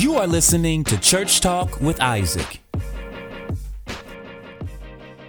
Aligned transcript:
You 0.00 0.14
are 0.14 0.26
listening 0.26 0.82
to 0.84 0.98
Church 0.98 1.42
Talk 1.42 1.78
with 1.82 2.00
Isaac. 2.00 2.62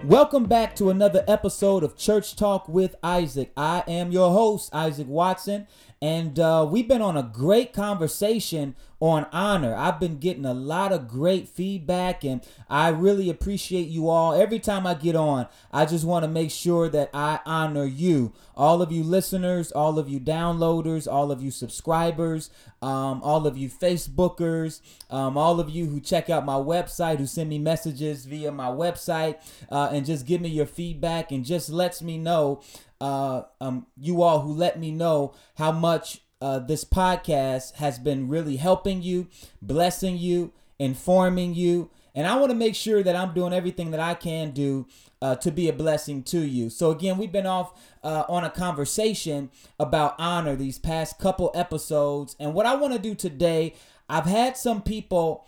Welcome 0.06 0.46
back 0.46 0.78
to 0.78 0.90
another 0.90 1.26
episode 1.28 1.84
of 1.84 1.98
Church 1.98 2.38
Talk 2.38 2.70
with 2.70 2.96
Isaac. 3.04 3.52
I 3.58 3.84
am 3.86 4.14
your 4.14 4.32
host, 4.32 4.74
Isaac 4.74 5.08
Watson, 5.10 5.68
and 6.02 6.40
uh, 6.40 6.68
we've 6.70 6.88
been 6.88 7.02
on 7.02 7.16
a 7.16 7.22
great 7.24 7.74
conversation 7.74 8.76
on 9.00 9.26
honor. 9.32 9.76
I've 9.76 10.00
been 10.00 10.18
getting 10.18 10.46
a 10.46 10.54
lot 10.54 10.92
of 10.92 11.08
great 11.08 11.48
feedback, 11.48 12.24
and 12.24 12.42
I 12.70 12.90
really 12.90 13.30
appreciate 13.30 13.88
you 13.88 14.10
all. 14.10 14.34
Every 14.34 14.60
time 14.60 14.88
I 14.88 14.96
get 14.96 15.16
on, 15.16 15.48
I 15.72 15.86
just 15.86 16.04
want 16.04 16.24
to 16.24 16.28
make 16.28 16.50
sure 16.50 16.90
that 16.90 17.12
I 17.14 17.40
honor 17.46 17.86
you, 17.86 18.34
all 18.56 18.82
of 18.82 18.92
you 18.92 19.04
listeners, 19.04 19.72
all 19.72 20.00
of 20.00 20.10
you 20.10 20.20
downloaders, 20.20 21.12
all 21.12 21.32
of 21.32 21.42
you 21.42 21.52
subscribers, 21.52 22.50
um, 22.82 23.22
all 23.24 23.46
of 23.46 23.58
you 23.58 23.70
Facebookers, 23.70 24.82
um, 25.12 25.38
all 25.38 25.60
of 25.60 25.70
you 25.70 25.86
who 25.86 26.00
check 26.00 26.32
out 26.32 26.46
my 26.46 26.56
website, 26.56 27.18
who 27.18 27.28
send 27.28 27.50
me 27.50 27.60
messages 27.60 28.26
via 28.26 28.52
my 28.52 28.68
website, 28.68 29.36
uh, 29.72 29.90
and 29.92 30.06
just 30.06 30.26
give 30.26 30.42
me 30.42 30.50
your 30.50 30.66
feedback 30.66 31.32
and 31.32 31.46
just 31.46 31.70
lets 31.70 32.02
me 32.02 32.18
know 32.18 32.62
uh, 33.02 33.44
um, 33.60 33.88
you 33.98 34.22
all 34.22 34.42
who 34.42 34.54
let 34.54 34.80
me 34.80 34.92
know 34.92 35.34
how 35.56 35.72
much 35.72 36.22
uh, 36.40 36.60
this 36.60 36.86
podcast 36.86 37.76
has 37.76 38.00
been 38.00 38.28
really 38.30 38.58
helping 38.58 39.02
you, 39.02 39.28
blessing 39.62 40.18
you, 40.18 40.54
informing 40.80 41.54
you. 41.56 41.90
And 42.14 42.28
I 42.28 42.36
want 42.36 42.52
to 42.52 42.58
make 42.58 42.76
sure 42.76 43.02
that 43.04 43.16
I'm 43.16 43.34
doing 43.34 43.54
everything 43.54 43.92
that 43.92 44.00
I 44.00 44.14
can 44.14 44.52
do 44.52 44.86
uh, 45.22 45.36
to 45.38 45.52
be 45.52 45.68
a 45.68 45.74
blessing 45.74 46.24
to 46.24 46.40
you. 46.40 46.70
So, 46.70 46.92
again, 46.92 47.18
we've 47.18 47.32
been 47.32 47.46
off 47.46 47.74
uh, 48.04 48.24
on 48.30 48.44
a 48.44 48.50
conversation 48.50 49.50
about 49.80 50.16
honor 50.20 50.56
these 50.56 50.78
past 50.78 51.18
couple 51.20 51.52
episodes. 51.56 52.36
And 52.40 52.54
what 52.54 52.66
I 52.66 52.76
want 52.76 52.94
to 52.94 53.00
do 53.00 53.16
today, 53.16 53.74
I've 54.10 54.26
had 54.26 54.58
some 54.58 54.82
people 54.82 55.48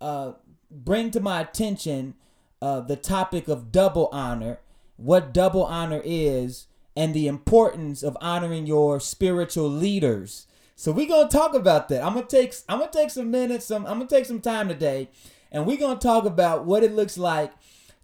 uh, 0.00 0.32
bring 0.70 1.10
to 1.12 1.20
my 1.20 1.40
attention 1.40 2.14
uh, 2.60 2.80
the 2.80 2.96
topic 2.96 3.48
of 3.48 3.72
double 3.72 4.08
honor, 4.12 4.60
what 4.96 5.32
double 5.32 5.64
honor 5.64 6.00
is, 6.04 6.66
and 6.96 7.14
the 7.14 7.26
importance 7.26 8.02
of 8.02 8.16
honoring 8.20 8.66
your 8.66 9.00
spiritual 9.00 9.68
leaders. 9.68 10.46
So 10.76 10.92
we're 10.92 11.08
gonna 11.08 11.28
talk 11.28 11.54
about 11.54 11.88
that. 11.88 12.02
I'm 12.02 12.14
gonna 12.14 12.26
take 12.26 12.54
I'm 12.68 12.80
gonna 12.80 12.90
take 12.90 13.10
some 13.10 13.30
minutes, 13.30 13.66
some 13.66 13.86
I'm 13.86 13.98
gonna 13.98 14.06
take 14.06 14.26
some 14.26 14.40
time 14.40 14.68
today, 14.68 15.08
and 15.50 15.66
we're 15.66 15.76
gonna 15.76 16.00
talk 16.00 16.24
about 16.24 16.64
what 16.64 16.82
it 16.82 16.92
looks 16.92 17.16
like 17.16 17.52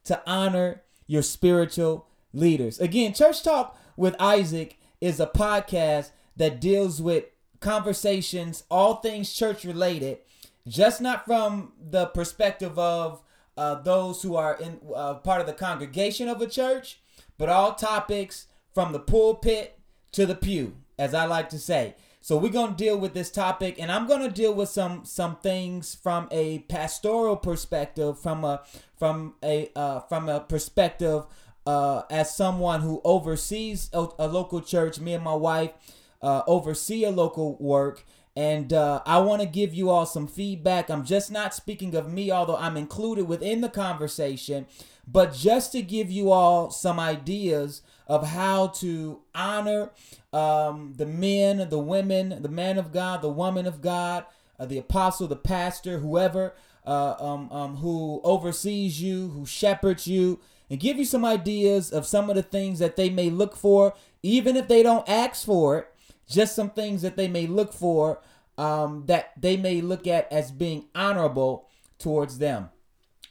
to 0.05 0.22
honor 0.27 0.83
your 1.06 1.22
spiritual 1.22 2.06
leaders. 2.33 2.78
Again, 2.78 3.14
Church 3.14 3.42
Talk 3.42 3.78
with 3.97 4.14
Isaac 4.20 4.78
is 5.00 5.20
a 5.20 5.27
podcast 5.27 6.11
that 6.36 6.61
deals 6.61 7.03
with 7.03 7.25
conversations, 7.61 8.64
all 8.70 8.97
things 8.97 9.33
church 9.33 9.64
related, 9.64 10.19
just 10.66 11.00
not 11.00 11.27
from 11.27 11.72
the 11.91 12.06
perspective 12.06 12.78
of 12.78 13.22
uh, 13.56 13.75
those 13.77 14.22
who 14.22 14.36
are 14.36 14.56
in 14.56 14.78
uh, 14.94 15.14
part 15.14 15.41
of 15.41 15.47
the 15.47 15.53
congregation 15.53 16.28
of 16.28 16.41
a 16.41 16.47
church, 16.47 17.00
but 17.39 17.48
all 17.48 17.75
topics 17.75 18.47
from 18.79 18.93
the 18.93 19.01
pulpit 19.01 19.77
to 20.12 20.25
the 20.25 20.37
pew, 20.37 20.77
as 21.01 21.12
I 21.12 21.25
like 21.25 21.48
to 21.48 21.59
say. 21.59 21.97
So 22.21 22.37
we're 22.37 22.53
going 22.53 22.77
to 22.77 22.77
deal 22.77 22.97
with 22.97 23.12
this 23.12 23.29
topic 23.29 23.75
and 23.81 23.91
I'm 23.91 24.07
going 24.07 24.21
to 24.21 24.31
deal 24.31 24.55
with 24.55 24.69
some 24.69 25.05
some 25.05 25.34
things 25.39 25.97
from 25.97 26.29
a 26.31 26.61
pastoral 26.61 27.34
perspective 27.34 28.21
from 28.21 28.45
a 28.45 28.62
from 28.97 29.34
a 29.43 29.73
uh, 29.75 29.99
from 30.03 30.29
a 30.29 30.39
perspective 30.39 31.25
uh, 31.67 32.03
as 32.09 32.37
someone 32.37 32.83
who 32.83 33.01
oversees 33.03 33.91
a, 33.93 34.06
a 34.17 34.29
local 34.29 34.61
church, 34.61 35.01
me 35.01 35.12
and 35.12 35.25
my 35.25 35.34
wife 35.34 35.73
uh, 36.23 36.43
oversee 36.47 37.03
a 37.03 37.11
local 37.11 37.56
work 37.59 38.05
and 38.37 38.73
uh, 38.73 39.03
I 39.05 39.19
want 39.19 39.43
to 39.43 39.49
give 39.49 39.75
you 39.75 39.91
all 39.91 40.06
some 40.06 40.29
feedback. 40.29 40.89
I'm 40.89 41.05
just 41.05 41.33
not 41.33 41.53
speaking 41.53 41.97
of 41.97 42.12
me, 42.12 42.31
although 42.31 42.56
I'm 42.56 42.77
included 42.77 43.27
within 43.27 43.61
the 43.61 43.69
conversation, 43.69 44.66
but 45.05 45.34
just 45.34 45.72
to 45.72 45.83
give 45.83 46.12
you 46.12 46.31
all 46.31 46.71
some 46.71 47.00
ideas 47.00 47.83
of 48.09 48.27
how 48.27 48.69
to 48.69 49.21
honor 49.35 49.91
um, 50.33 50.95
the 50.97 51.07
men, 51.07 51.69
the 51.69 51.79
women, 51.79 52.43
the 52.43 52.49
man 52.49 52.79
of 52.79 52.93
God, 52.93 53.23
the 53.23 53.29
woman 53.29 53.67
of 53.67 53.81
God, 53.81 54.25
uh, 54.59 54.67
the 54.67 54.79
apostle, 54.79 55.27
the 55.27 55.37
pastor, 55.37 55.99
whoever 55.99 56.55
uh, 56.87 57.15
um, 57.21 57.53
um, 57.53 57.77
who 57.77 58.21
oversees 58.25 59.01
you, 59.01 59.29
who 59.29 59.45
shepherds 59.45 60.07
you, 60.07 60.41
and 60.71 60.81
give 60.81 60.97
you 60.97 61.05
some 61.05 61.25
ideas 61.25 61.91
of 61.91 62.07
some 62.07 62.31
of 62.31 62.37
the 62.37 62.43
things 62.43 62.79
that 62.79 62.97
they 62.97 63.11
may 63.11 63.31
look 63.31 63.55
for, 63.55 63.95
even 64.23 64.57
if 64.57 64.69
they 64.69 64.83
don't 64.83 65.09
ask 65.09 65.45
for 65.45 65.79
it. 65.79 65.95
Just 66.29 66.55
some 66.55 66.71
things 66.71 67.01
that 67.03 67.17
they 67.17 67.29
may 67.29 67.47
look 67.47 67.73
for 67.73 68.21
um, 68.59 69.05
that 69.07 69.33
they 69.41 69.57
may 69.57 69.81
look 69.81 70.07
at 70.07 70.31
as 70.33 70.51
being 70.51 70.87
honorable 70.95 71.69
towards 71.99 72.39
them. 72.39 72.69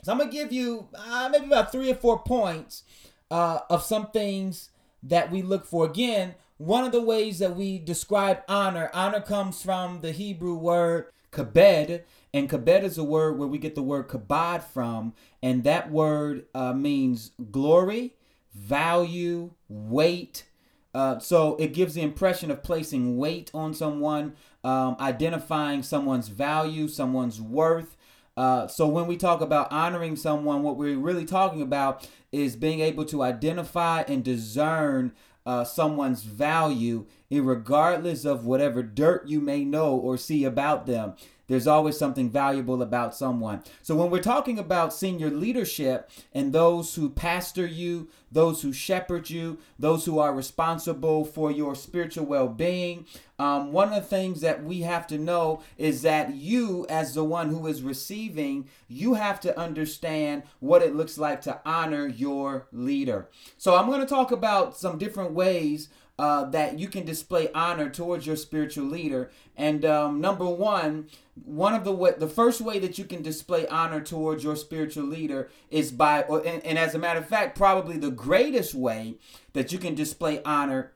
So 0.01 0.11
I'm 0.11 0.19
gonna 0.19 0.31
give 0.31 0.51
you 0.51 0.87
uh, 0.95 1.29
maybe 1.31 1.47
about 1.47 1.71
three 1.71 1.91
or 1.91 1.95
four 1.95 2.19
points 2.19 2.83
uh, 3.31 3.59
of 3.69 3.83
some 3.83 4.07
things 4.07 4.69
that 5.03 5.31
we 5.31 5.41
look 5.41 5.65
for. 5.65 5.85
Again, 5.85 6.35
one 6.57 6.83
of 6.83 6.91
the 6.91 7.01
ways 7.01 7.39
that 7.39 7.55
we 7.55 7.77
describe 7.77 8.41
honor, 8.47 8.89
honor 8.93 9.21
comes 9.21 9.61
from 9.61 10.01
the 10.01 10.11
Hebrew 10.11 10.55
word 10.55 11.11
kabed, 11.31 12.01
and 12.33 12.49
kabed 12.49 12.83
is 12.83 12.97
a 12.97 13.03
word 13.03 13.37
where 13.37 13.47
we 13.47 13.57
get 13.57 13.75
the 13.75 13.83
word 13.83 14.07
kabod 14.07 14.63
from, 14.63 15.13
and 15.41 15.63
that 15.63 15.91
word 15.91 16.45
uh, 16.55 16.73
means 16.73 17.31
glory, 17.51 18.15
value, 18.53 19.51
weight. 19.69 20.45
Uh, 20.93 21.19
so 21.19 21.55
it 21.57 21.73
gives 21.73 21.93
the 21.93 22.01
impression 22.01 22.49
of 22.49 22.63
placing 22.63 23.17
weight 23.17 23.51
on 23.53 23.73
someone, 23.73 24.33
um, 24.63 24.95
identifying 24.99 25.83
someone's 25.83 26.27
value, 26.27 26.87
someone's 26.87 27.39
worth. 27.39 27.95
Uh, 28.37 28.67
so 28.67 28.87
when 28.87 29.07
we 29.07 29.17
talk 29.17 29.41
about 29.41 29.71
honoring 29.71 30.15
someone, 30.15 30.61
what 30.61 30.77
we're 30.77 30.97
really 30.97 31.25
talking 31.25 31.61
about 31.61 32.07
is 32.31 32.55
being 32.55 32.79
able 32.81 33.03
to 33.05 33.23
identify 33.23 34.01
and 34.01 34.23
discern 34.23 35.11
uh, 35.45 35.63
someone's 35.63 36.23
value, 36.23 37.05
regardless 37.31 38.25
of 38.25 38.45
whatever 38.45 38.83
dirt 38.83 39.27
you 39.27 39.41
may 39.41 39.65
know 39.65 39.95
or 39.95 40.17
see 40.17 40.43
about 40.43 40.85
them. 40.85 41.15
There's 41.47 41.67
always 41.67 41.97
something 41.97 42.29
valuable 42.29 42.81
about 42.81 43.15
someone. 43.15 43.63
So 43.81 43.95
when 43.95 44.09
we're 44.09 44.21
talking 44.21 44.59
about 44.59 44.93
senior 44.93 45.29
leadership 45.29 46.09
and 46.33 46.51
those 46.51 46.95
who 46.95 47.09
pastor 47.09 47.65
you, 47.65 48.09
those 48.29 48.61
who 48.61 48.73
shepherd 48.73 49.29
you, 49.29 49.57
those 49.79 50.05
who 50.05 50.19
are 50.19 50.33
responsible 50.33 51.23
for 51.23 51.49
your 51.49 51.73
spiritual 51.73 52.25
well 52.25 52.49
being, 52.49 53.05
um, 53.39 53.71
one 53.71 53.93
of 53.93 53.95
the 53.95 54.09
things 54.09 54.41
that 54.41 54.63
we 54.63 54.81
have 54.81 55.07
to 55.07 55.17
know 55.17 55.61
is 55.77 56.01
that 56.01 56.33
you, 56.35 56.85
as 56.89 57.13
the 57.13 57.23
one 57.23 57.49
who 57.49 57.65
is 57.67 57.81
receiving, 57.81 58.67
you 58.89 59.13
have 59.13 59.39
to 59.41 59.57
understand 59.57 60.43
what 60.59 60.81
it 60.81 60.95
looks 60.95 61.17
like 61.17 61.41
to 61.41 61.61
honor 61.65 62.07
your 62.07 62.67
leader. 62.73 63.29
So 63.57 63.75
I'm 63.75 63.87
going 63.87 64.01
to 64.01 64.07
talk 64.07 64.31
about 64.31 64.75
some 64.75 64.97
different 64.97 65.31
ways 65.31 65.89
uh, 66.19 66.45
that 66.45 66.79
you 66.79 66.87
can 66.87 67.05
display 67.05 67.49
honor 67.53 67.89
towards 67.89 68.25
your 68.25 68.35
spiritual 68.35 68.85
leader. 68.85 69.29
And 69.55 69.85
um, 69.85 70.19
number 70.19 70.45
one, 70.45 71.07
one 71.45 71.75
of 71.75 71.83
the 71.83 71.91
way, 71.91 72.13
the 72.17 72.27
first 72.27 72.59
way 72.59 72.79
that 72.79 72.97
you 72.97 73.05
can 73.05 73.21
display 73.21 73.67
honor 73.67 74.01
towards 74.01 74.43
your 74.43 74.55
spiritual 74.55 75.05
leader 75.05 75.49
is 75.69 75.91
by, 75.91 76.23
or, 76.23 76.45
and, 76.45 76.65
and 76.65 76.79
as 76.79 76.95
a 76.95 76.99
matter 76.99 77.19
of 77.19 77.27
fact, 77.27 77.55
probably 77.55 77.97
the 77.97 78.09
greatest 78.09 78.73
way 78.73 79.15
that 79.53 79.71
you 79.71 79.77
can 79.77 79.93
display 79.93 80.41
honor 80.43 80.93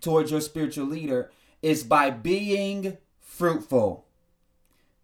towards 0.00 0.30
your 0.30 0.40
spiritual 0.40 0.86
leader 0.86 1.30
is 1.60 1.82
by 1.82 2.08
being 2.08 2.96
fruitful. 3.20 4.06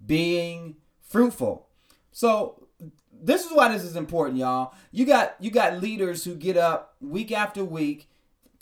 Being 0.05 0.77
fruitful. 1.03 1.69
So 2.13 2.67
this 3.13 3.45
is 3.45 3.53
why 3.53 3.69
this 3.73 3.83
is 3.83 3.97
important, 3.97 4.39
y'all. 4.39 4.75
You 4.91 5.05
got 5.05 5.37
you 5.41 5.51
got 5.51 5.83
leaders 5.83 6.25
who 6.25 6.35
get 6.35 6.57
up 6.57 6.95
week 7.01 7.33
after 7.33 7.65
week 7.65 8.09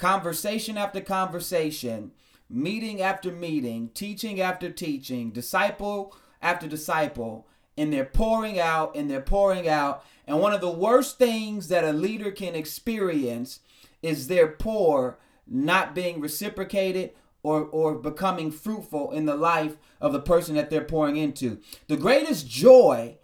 conversation 0.02 0.76
after 0.76 1.00
conversation, 1.00 2.10
meeting 2.50 3.00
after 3.00 3.30
meeting, 3.30 3.88
teaching 3.94 4.40
after 4.40 4.68
teaching, 4.68 5.30
disciple 5.30 6.12
after 6.42 6.66
disciple, 6.66 7.46
and 7.78 7.92
they're 7.92 8.04
pouring 8.04 8.58
out 8.58 8.96
and 8.96 9.08
they're 9.08 9.20
pouring 9.20 9.68
out. 9.68 10.04
And 10.26 10.40
one 10.40 10.52
of 10.52 10.60
the 10.60 10.68
worst 10.68 11.18
things 11.18 11.68
that 11.68 11.84
a 11.84 11.92
leader 11.92 12.32
can 12.32 12.56
experience 12.56 13.60
is 14.02 14.26
their 14.26 14.48
pour 14.48 15.20
not 15.46 15.94
being 15.94 16.20
reciprocated 16.20 17.12
or, 17.44 17.62
or 17.62 17.94
becoming 17.94 18.50
fruitful 18.50 19.12
in 19.12 19.26
the 19.26 19.36
life 19.36 19.76
of 20.00 20.12
the 20.12 20.20
person 20.20 20.56
that 20.56 20.68
they're 20.68 20.82
pouring 20.82 21.16
into. 21.16 21.60
The 21.86 21.96
greatest 21.96 22.48
joy 22.48 23.18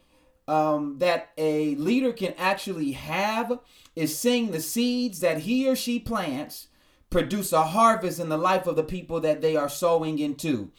um, 0.47 0.99
that 0.99 1.31
a 1.37 1.75
leader 1.75 2.13
can 2.13 2.35
actually 2.39 2.93
have 2.93 3.59
is 3.97 4.17
seeing 4.17 4.53
the 4.53 4.61
seeds 4.61 5.21
that 5.21 5.41
he 5.41 5.69
or 5.69 5.75
she 5.75 5.99
plants 5.99 6.69
produce 7.11 7.53
a 7.53 7.63
harvest 7.63 8.21
in 8.21 8.29
the 8.29 8.37
life 8.37 8.67
of 8.67 8.77
the 8.77 8.83
people 8.83 9.21
that 9.21 9.41
they 9.41 9.57
are 9.57 9.69
sowing 9.69 10.19
into. 10.19 10.71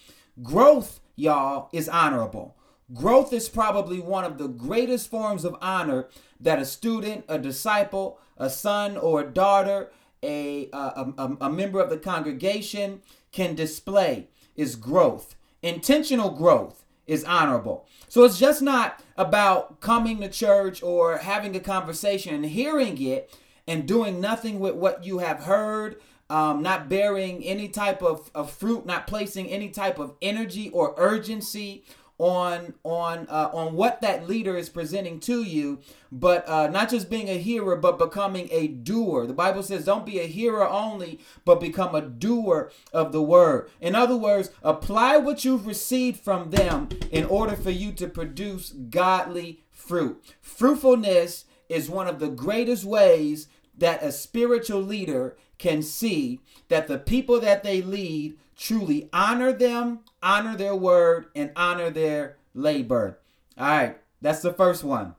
Growth, 0.42 1.00
y'all, 1.16 1.70
is 1.74 1.90
honorable. 1.90 2.56
Growth 2.94 3.34
is 3.34 3.50
probably 3.50 4.00
one 4.00 4.24
of 4.24 4.38
the 4.38 4.48
greatest 4.48 5.10
forms 5.10 5.46
of 5.46 5.56
honor 5.62 6.08
that 6.40 6.60
a 6.60 6.66
student, 6.66 7.26
a 7.28 7.38
disciple, 7.38 8.20
a 8.38 8.50
son 8.50 8.98
or 8.98 9.22
a 9.22 9.30
daughter, 9.30 9.92
a, 10.24 10.70
a, 10.74 11.14
a, 11.18 11.38
a 11.42 11.50
member 11.50 11.80
of 11.80 11.90
the 11.90 11.98
congregation 11.98 13.02
can 13.32 13.56
display 13.56 14.28
is 14.56 14.76
growth. 14.76 15.36
Intentional 15.62 16.32
growth 16.32 16.84
is 17.06 17.24
honorable. 17.24 17.88
So 18.08 18.24
it's 18.24 18.40
just 18.40 18.62
not 18.62 19.04
about 19.18 19.82
coming 19.82 20.20
to 20.22 20.30
church 20.30 20.84
or 20.84 21.18
having 21.18 21.56
a 21.56 21.60
conversation 21.60 22.34
and 22.36 22.46
hearing 22.46 23.02
it 23.02 23.34
and 23.68 23.88
doing 23.88 24.20
nothing 24.20 24.60
with 24.60 24.76
what 24.76 25.04
you 25.04 25.20
have 25.20 25.42
heard, 25.42 26.02
um, 26.30 26.62
not 26.62 26.90
bearing 26.90 27.44
any 27.44 27.68
type 27.68 28.02
of, 28.02 28.30
of 28.36 28.52
fruit, 28.52 28.86
not 28.86 29.08
placing 29.08 29.48
any 29.48 29.70
type 29.70 30.00
of 30.00 30.14
energy 30.22 30.70
or 30.70 30.94
urgency 30.98 31.84
on 32.20 32.74
on 32.84 33.26
uh, 33.30 33.50
on 33.54 33.74
what 33.74 34.02
that 34.02 34.28
leader 34.28 34.58
is 34.58 34.70
presenting 34.70 35.20
to 35.22 35.42
you, 35.42 35.80
but 36.12 36.48
uh, 36.48 36.68
not 36.68 36.90
just 36.90 37.10
being 37.10 37.30
a 37.30 37.38
hearer, 37.38 37.78
but 37.78 37.98
becoming 37.98 38.50
a 38.52 38.68
doer. 38.68 39.26
The 39.26 39.34
Bible 39.34 39.64
says, 39.64 39.86
"Don't 39.86 40.06
be 40.06 40.20
a 40.20 40.28
hearer 40.28 40.68
only, 40.68 41.20
but 41.46 41.62
become 41.62 41.96
a 41.96 42.02
doer 42.02 42.72
of 42.94 43.14
the 43.14 43.22
word." 43.22 43.70
In 43.80 43.96
other 43.96 44.18
words, 44.18 44.52
apply 44.62 45.18
what 45.18 45.46
you've 45.46 45.66
received 45.66 46.20
from 46.20 46.52
them 46.52 46.90
in 47.10 47.24
order 47.26 47.56
for 47.56 47.72
you 47.72 47.94
to 47.94 48.08
produce 48.08 48.72
godly 48.72 49.62
fruit. 49.72 50.22
Fruitfulness 50.42 51.46
is 51.70 51.90
one 51.90 52.08
of 52.08 52.20
the 52.20 52.30
greatest 52.30 52.84
ways 52.84 53.48
that 53.80 54.04
a 54.04 54.12
spiritual 54.12 54.82
leader 54.82 55.38
can 55.58 55.82
see 55.82 56.40
that 56.70 56.88
the 56.88 56.98
people 56.98 57.40
that 57.40 57.64
they 57.64 57.82
lead 57.82 58.38
truly 58.56 59.10
honor 59.14 59.52
them, 59.52 60.00
honor 60.22 60.56
their 60.56 60.76
word, 60.76 61.28
and 61.36 61.52
honor 61.56 61.90
their 61.90 62.38
labor. 62.54 63.20
All 63.58 63.68
right, 63.68 63.98
that's 64.22 64.42
the 64.42 64.54
first 64.54 64.84
one. 64.84 65.16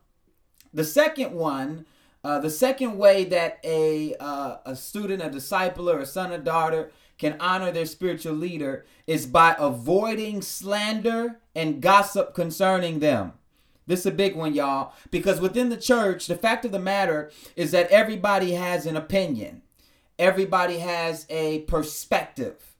The 0.72 0.84
second 0.84 1.32
one, 1.32 1.86
uh, 2.22 2.38
the 2.38 2.50
second 2.50 2.96
way 2.96 3.24
that 3.24 3.58
a 3.64 4.14
uh, 4.20 4.58
a 4.64 4.76
student, 4.76 5.22
a 5.22 5.30
disciple, 5.30 5.90
or 5.90 6.00
a 6.00 6.06
son 6.06 6.32
or 6.32 6.38
daughter 6.38 6.92
can 7.18 7.36
honor 7.40 7.70
their 7.70 7.86
spiritual 7.86 8.34
leader 8.34 8.86
is 9.06 9.26
by 9.26 9.54
avoiding 9.58 10.40
slander 10.40 11.38
and 11.54 11.82
gossip 11.82 12.34
concerning 12.34 13.00
them. 13.00 13.32
This 13.90 14.00
is 14.00 14.06
a 14.06 14.12
big 14.12 14.34
one, 14.34 14.54
y'all, 14.54 14.94
because 15.10 15.40
within 15.40 15.68
the 15.68 15.76
church, 15.76 16.26
the 16.26 16.36
fact 16.36 16.64
of 16.64 16.72
the 16.72 16.78
matter 16.78 17.30
is 17.56 17.70
that 17.72 17.90
everybody 17.90 18.52
has 18.52 18.86
an 18.86 18.96
opinion. 18.96 19.62
Everybody 20.18 20.78
has 20.78 21.26
a 21.28 21.60
perspective 21.60 22.70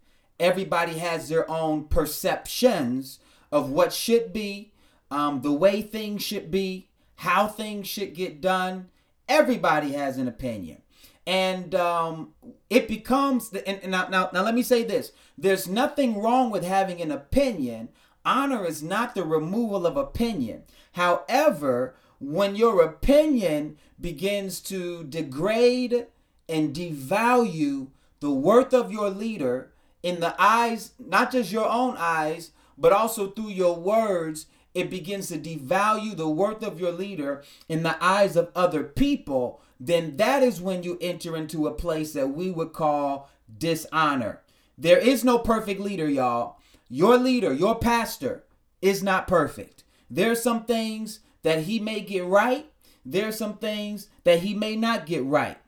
everybody 0.41 0.99
has 0.99 1.29
their 1.29 1.49
own 1.49 1.85
perceptions 1.85 3.21
of 3.53 3.71
what 3.71 3.93
should 3.93 4.33
be, 4.33 4.73
um, 5.11 5.43
the 5.43 5.53
way 5.53 5.83
things 5.83 6.23
should 6.23 6.51
be, 6.51 6.89
how 7.17 7.47
things 7.47 7.87
should 7.87 8.15
get 8.15 8.41
done. 8.41 8.89
Everybody 9.29 9.93
has 9.93 10.17
an 10.17 10.27
opinion. 10.27 10.79
And 11.27 11.75
um, 11.75 12.33
it 12.71 12.89
becomes, 12.89 13.51
the, 13.51 13.67
and, 13.69 13.81
and 13.83 13.93
now, 13.93 14.09
now, 14.09 14.31
now 14.33 14.43
let 14.43 14.55
me 14.55 14.62
say 14.62 14.83
this 14.83 15.12
there's 15.37 15.69
nothing 15.69 16.19
wrong 16.19 16.51
with 16.51 16.65
having 16.65 17.01
an 17.01 17.12
opinion. 17.12 17.91
Honor 18.25 18.65
is 18.65 18.83
not 18.83 19.15
the 19.15 19.25
removal 19.25 19.87
of 19.87 19.97
opinion. 19.97 20.65
However, 20.93 21.95
when 22.19 22.57
your 22.57 22.83
opinion 22.83 23.77
begins 24.01 24.61
to 24.61 25.05
degrade 25.05 26.07
and 26.49 26.75
devalue 26.75 27.89
the 28.21 28.31
worth 28.31 28.75
of 28.75 28.93
your 28.93 29.11
leader, 29.11 29.73
in 30.03 30.21
the 30.21 30.35
eyes, 30.39 30.93
not 30.99 31.33
just 31.33 31.53
your 31.53 31.69
own 31.69 31.97
eyes, 31.99 32.53
but 32.79 32.93
also 32.93 33.29
through 33.31 33.51
your 33.51 33.77
words, 33.77 34.47
it 34.75 34.91
begins 34.91 35.29
to 35.29 35.39
devalue 35.39 36.17
the 36.17 36.29
worth 36.29 36.63
of 36.63 36.81
your 36.81 36.93
leader 36.93 37.43
in 37.69 37.83
the 37.83 38.03
eyes 38.03 38.37
of 38.37 38.51
other 38.55 38.85
people, 38.85 39.61
then 39.79 40.17
that 40.17 40.43
is 40.43 40.61
when 40.61 40.83
you 40.83 40.97
enter 41.01 41.37
into 41.37 41.67
a 41.67 41.75
place 41.75 42.13
that 42.13 42.29
we 42.29 42.51
would 42.51 42.73
call 42.73 43.31
dishonor. 43.59 44.41
There 44.79 44.99
is 44.99 45.25
no 45.25 45.39
perfect 45.39 45.81
leader, 45.81 46.09
y'all. 46.09 46.59
Your 46.89 47.19
leader, 47.19 47.53
your 47.53 47.79
pastor, 47.79 48.45
is 48.81 49.03
not 49.03 49.29
perfect. 49.29 49.80
There's 50.11 50.43
some 50.43 50.65
things 50.65 51.21
that 51.43 51.65
he 51.65 51.79
may 51.79 52.01
get 52.01 52.25
right, 52.25 52.71
there's 53.05 53.39
some 53.39 53.57
things 53.59 54.09
that 54.25 54.41
he 54.41 54.55
may 54.55 54.77
not 54.77 55.07
get 55.07 55.25
right. 55.25 55.59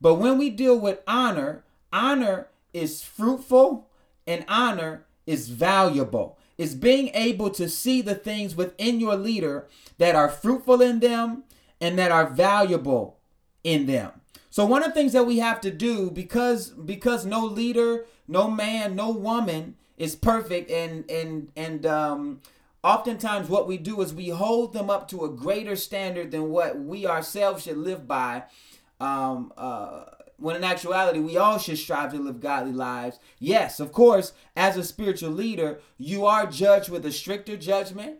But 0.00 0.14
when 0.14 0.36
we 0.36 0.50
deal 0.50 0.78
with 0.78 1.00
honor, 1.06 1.64
honor 1.92 2.48
is 2.72 3.02
fruitful 3.02 3.88
and 4.26 4.44
honor 4.48 5.04
is 5.26 5.48
valuable. 5.48 6.38
It's 6.58 6.74
being 6.74 7.10
able 7.14 7.50
to 7.50 7.68
see 7.68 8.02
the 8.02 8.14
things 8.14 8.54
within 8.54 9.00
your 9.00 9.16
leader 9.16 9.66
that 9.98 10.14
are 10.14 10.28
fruitful 10.28 10.82
in 10.82 11.00
them 11.00 11.44
and 11.80 11.98
that 11.98 12.12
are 12.12 12.26
valuable 12.26 13.18
in 13.64 13.86
them. 13.86 14.12
So 14.50 14.66
one 14.66 14.82
of 14.82 14.88
the 14.88 14.94
things 14.94 15.12
that 15.14 15.26
we 15.26 15.38
have 15.38 15.60
to 15.62 15.70
do 15.70 16.10
because 16.10 16.68
because 16.68 17.24
no 17.24 17.46
leader, 17.46 18.04
no 18.28 18.50
man, 18.50 18.94
no 18.94 19.10
woman 19.10 19.76
is 19.96 20.14
perfect 20.14 20.70
and 20.70 21.10
and 21.10 21.50
and 21.56 21.86
um 21.86 22.40
oftentimes 22.82 23.48
what 23.48 23.66
we 23.68 23.78
do 23.78 24.00
is 24.00 24.12
we 24.14 24.28
hold 24.28 24.72
them 24.72 24.90
up 24.90 25.08
to 25.08 25.24
a 25.24 25.30
greater 25.30 25.76
standard 25.76 26.30
than 26.30 26.50
what 26.50 26.78
we 26.78 27.06
ourselves 27.06 27.64
should 27.64 27.78
live 27.78 28.06
by 28.06 28.44
um 29.00 29.52
uh 29.56 30.04
when 30.42 30.56
in 30.56 30.64
actuality 30.64 31.20
we 31.20 31.36
all 31.36 31.58
should 31.58 31.78
strive 31.78 32.10
to 32.12 32.18
live 32.18 32.40
godly 32.40 32.72
lives. 32.72 33.18
Yes, 33.38 33.78
of 33.78 33.92
course, 33.92 34.32
as 34.56 34.76
a 34.76 34.84
spiritual 34.84 35.30
leader, 35.30 35.78
you 35.98 36.26
are 36.26 36.46
judged 36.46 36.90
with 36.90 37.06
a 37.06 37.12
stricter 37.12 37.56
judgment. 37.56 38.18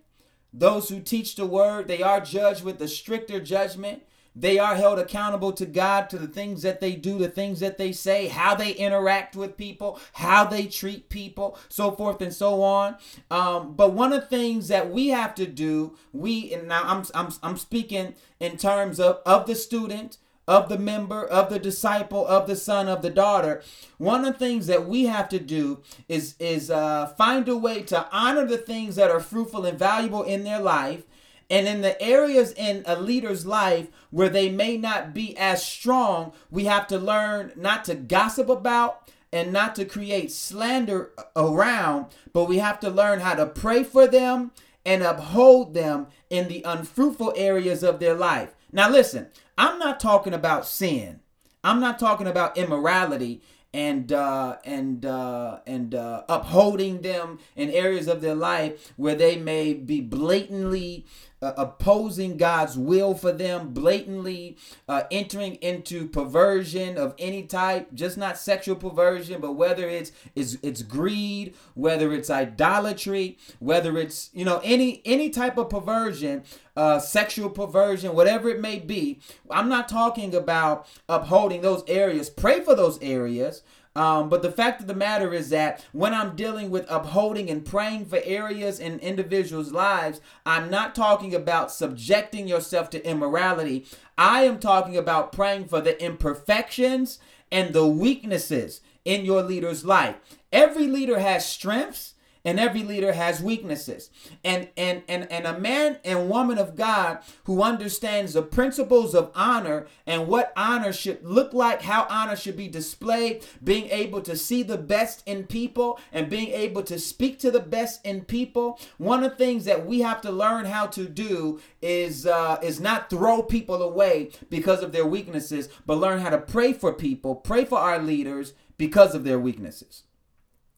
Those 0.52 0.88
who 0.88 1.00
teach 1.00 1.34
the 1.34 1.46
word, 1.46 1.88
they 1.88 2.02
are 2.02 2.20
judged 2.20 2.62
with 2.62 2.80
a 2.80 2.88
stricter 2.88 3.40
judgment. 3.40 4.02
They 4.34 4.58
are 4.58 4.76
held 4.76 4.98
accountable 4.98 5.52
to 5.52 5.66
God 5.66 6.08
to 6.10 6.18
the 6.18 6.26
things 6.26 6.62
that 6.62 6.80
they 6.80 6.94
do, 6.94 7.18
the 7.18 7.28
things 7.28 7.60
that 7.60 7.78
they 7.78 7.92
say, 7.92 8.28
how 8.28 8.54
they 8.54 8.72
interact 8.72 9.36
with 9.36 9.56
people, 9.56 10.00
how 10.14 10.44
they 10.44 10.66
treat 10.66 11.08
people, 11.08 11.58
so 11.68 11.90
forth 11.90 12.22
and 12.22 12.32
so 12.32 12.62
on. 12.62 12.96
Um, 13.30 13.74
but 13.74 13.92
one 13.92 14.12
of 14.12 14.22
the 14.22 14.26
things 14.26 14.68
that 14.68 14.90
we 14.90 15.08
have 15.08 15.34
to 15.36 15.46
do, 15.46 15.96
we 16.12 16.52
and 16.54 16.68
now 16.68 16.82
I'm 16.84 17.04
I'm 17.14 17.32
I'm 17.42 17.56
speaking 17.56 18.14
in 18.40 18.56
terms 18.56 18.98
of 18.98 19.20
of 19.26 19.46
the 19.46 19.54
student, 19.54 20.16
of 20.48 20.68
the 20.68 20.78
member, 20.78 21.24
of 21.24 21.50
the 21.50 21.58
disciple, 21.58 22.26
of 22.26 22.46
the 22.46 22.56
son, 22.56 22.88
of 22.88 23.02
the 23.02 23.10
daughter. 23.10 23.62
One 23.98 24.24
of 24.24 24.32
the 24.32 24.38
things 24.38 24.66
that 24.66 24.86
we 24.86 25.04
have 25.04 25.28
to 25.28 25.38
do 25.38 25.82
is 26.08 26.34
is 26.38 26.70
uh, 26.70 27.06
find 27.18 27.48
a 27.48 27.56
way 27.56 27.82
to 27.82 28.06
honor 28.10 28.46
the 28.46 28.58
things 28.58 28.96
that 28.96 29.10
are 29.10 29.20
fruitful 29.20 29.66
and 29.66 29.78
valuable 29.78 30.22
in 30.22 30.44
their 30.44 30.60
life. 30.60 31.04
And 31.52 31.68
in 31.68 31.82
the 31.82 32.00
areas 32.00 32.52
in 32.52 32.82
a 32.86 32.98
leader's 32.98 33.44
life 33.44 33.88
where 34.08 34.30
they 34.30 34.48
may 34.48 34.78
not 34.78 35.12
be 35.12 35.36
as 35.36 35.62
strong, 35.62 36.32
we 36.50 36.64
have 36.64 36.86
to 36.86 36.98
learn 36.98 37.52
not 37.56 37.84
to 37.84 37.94
gossip 37.94 38.48
about 38.48 39.10
and 39.30 39.52
not 39.52 39.74
to 39.74 39.84
create 39.84 40.32
slander 40.32 41.12
around, 41.36 42.06
but 42.32 42.46
we 42.46 42.56
have 42.56 42.80
to 42.80 42.88
learn 42.88 43.20
how 43.20 43.34
to 43.34 43.44
pray 43.44 43.84
for 43.84 44.06
them 44.06 44.52
and 44.86 45.02
uphold 45.02 45.74
them 45.74 46.06
in 46.30 46.48
the 46.48 46.62
unfruitful 46.62 47.34
areas 47.36 47.82
of 47.82 48.00
their 48.00 48.14
life. 48.14 48.54
Now, 48.72 48.88
listen, 48.88 49.28
I'm 49.58 49.78
not 49.78 50.00
talking 50.00 50.32
about 50.32 50.66
sin. 50.66 51.20
I'm 51.62 51.80
not 51.80 51.98
talking 51.98 52.26
about 52.26 52.56
immorality 52.56 53.42
and 53.74 54.10
uh, 54.10 54.56
and 54.64 55.04
uh, 55.04 55.60
and 55.66 55.94
uh, 55.94 56.24
upholding 56.28 57.02
them 57.02 57.38
in 57.56 57.70
areas 57.70 58.08
of 58.08 58.22
their 58.22 58.34
life 58.34 58.92
where 58.96 59.14
they 59.14 59.36
may 59.36 59.74
be 59.74 60.00
blatantly 60.00 61.06
uh, 61.42 61.52
opposing 61.56 62.36
God's 62.36 62.78
will 62.78 63.14
for 63.14 63.32
them, 63.32 63.72
blatantly 63.74 64.56
uh, 64.88 65.02
entering 65.10 65.56
into 65.56 66.08
perversion 66.08 66.96
of 66.96 67.14
any 67.18 67.42
type, 67.42 67.92
just 67.92 68.16
not 68.16 68.38
sexual 68.38 68.76
perversion, 68.76 69.40
but 69.40 69.52
whether 69.52 69.88
it's 69.88 70.12
it's 70.34 70.56
it's 70.62 70.82
greed, 70.82 71.54
whether 71.74 72.12
it's 72.12 72.30
idolatry, 72.30 73.38
whether 73.58 73.98
it's 73.98 74.30
you 74.32 74.44
know 74.44 74.60
any 74.62 75.02
any 75.04 75.30
type 75.30 75.58
of 75.58 75.68
perversion, 75.68 76.44
uh, 76.76 76.98
sexual 76.98 77.50
perversion, 77.50 78.14
whatever 78.14 78.48
it 78.48 78.60
may 78.60 78.78
be. 78.78 79.20
I'm 79.50 79.68
not 79.68 79.88
talking 79.88 80.34
about 80.34 80.86
upholding 81.08 81.62
those 81.62 81.82
areas. 81.88 82.30
Pray 82.30 82.60
for 82.60 82.74
those 82.74 82.98
areas. 83.02 83.62
Um, 83.94 84.30
but 84.30 84.40
the 84.40 84.50
fact 84.50 84.80
of 84.80 84.86
the 84.86 84.94
matter 84.94 85.34
is 85.34 85.50
that 85.50 85.84
when 85.92 86.14
I'm 86.14 86.34
dealing 86.34 86.70
with 86.70 86.90
upholding 86.90 87.50
and 87.50 87.64
praying 87.64 88.06
for 88.06 88.20
areas 88.24 88.80
in 88.80 88.98
individuals' 89.00 89.72
lives, 89.72 90.20
I'm 90.46 90.70
not 90.70 90.94
talking 90.94 91.34
about 91.34 91.70
subjecting 91.70 92.48
yourself 92.48 92.88
to 92.90 93.06
immorality. 93.06 93.86
I 94.16 94.44
am 94.44 94.58
talking 94.58 94.96
about 94.96 95.32
praying 95.32 95.66
for 95.66 95.80
the 95.80 96.02
imperfections 96.02 97.18
and 97.50 97.74
the 97.74 97.86
weaknesses 97.86 98.80
in 99.04 99.26
your 99.26 99.42
leader's 99.42 99.84
life. 99.84 100.16
Every 100.50 100.86
leader 100.86 101.18
has 101.18 101.46
strengths 101.46 102.11
and 102.44 102.58
every 102.58 102.82
leader 102.82 103.12
has 103.12 103.42
weaknesses. 103.42 104.10
And 104.44 104.68
and 104.76 105.02
and 105.08 105.30
and 105.30 105.46
a 105.46 105.58
man 105.58 105.98
and 106.04 106.28
woman 106.28 106.58
of 106.58 106.76
god 106.76 107.20
who 107.44 107.62
understands 107.62 108.32
the 108.32 108.42
principles 108.42 109.14
of 109.14 109.30
honor 109.34 109.86
and 110.06 110.26
what 110.26 110.52
honor 110.56 110.92
should 110.92 111.24
look 111.24 111.52
like 111.52 111.82
how 111.82 112.06
honor 112.08 112.36
should 112.36 112.56
be 112.56 112.68
displayed 112.68 113.44
being 113.62 113.88
able 113.90 114.20
to 114.22 114.36
see 114.36 114.62
the 114.62 114.78
best 114.78 115.22
in 115.26 115.44
people 115.44 115.98
and 116.12 116.28
being 116.28 116.48
able 116.48 116.82
to 116.82 116.98
speak 116.98 117.38
to 117.40 117.50
the 117.50 117.60
best 117.60 118.04
in 118.04 118.22
people. 118.22 118.78
One 118.98 119.22
of 119.22 119.32
the 119.32 119.36
things 119.36 119.64
that 119.64 119.86
we 119.86 120.00
have 120.00 120.20
to 120.22 120.30
learn 120.30 120.64
how 120.66 120.86
to 120.88 121.08
do 121.08 121.60
is 121.80 122.26
uh, 122.26 122.58
is 122.62 122.80
not 122.80 123.10
throw 123.10 123.42
people 123.42 123.82
away 123.82 124.30
because 124.50 124.82
of 124.82 124.92
their 124.92 125.06
weaknesses 125.06 125.68
but 125.86 125.98
learn 125.98 126.20
how 126.20 126.30
to 126.30 126.38
pray 126.38 126.72
for 126.72 126.92
people 126.92 127.34
pray 127.34 127.64
for 127.64 127.78
our 127.78 127.98
leaders 127.98 128.54
because 128.78 129.14
of 129.14 129.24
their 129.24 129.38
weaknesses. 129.38 130.02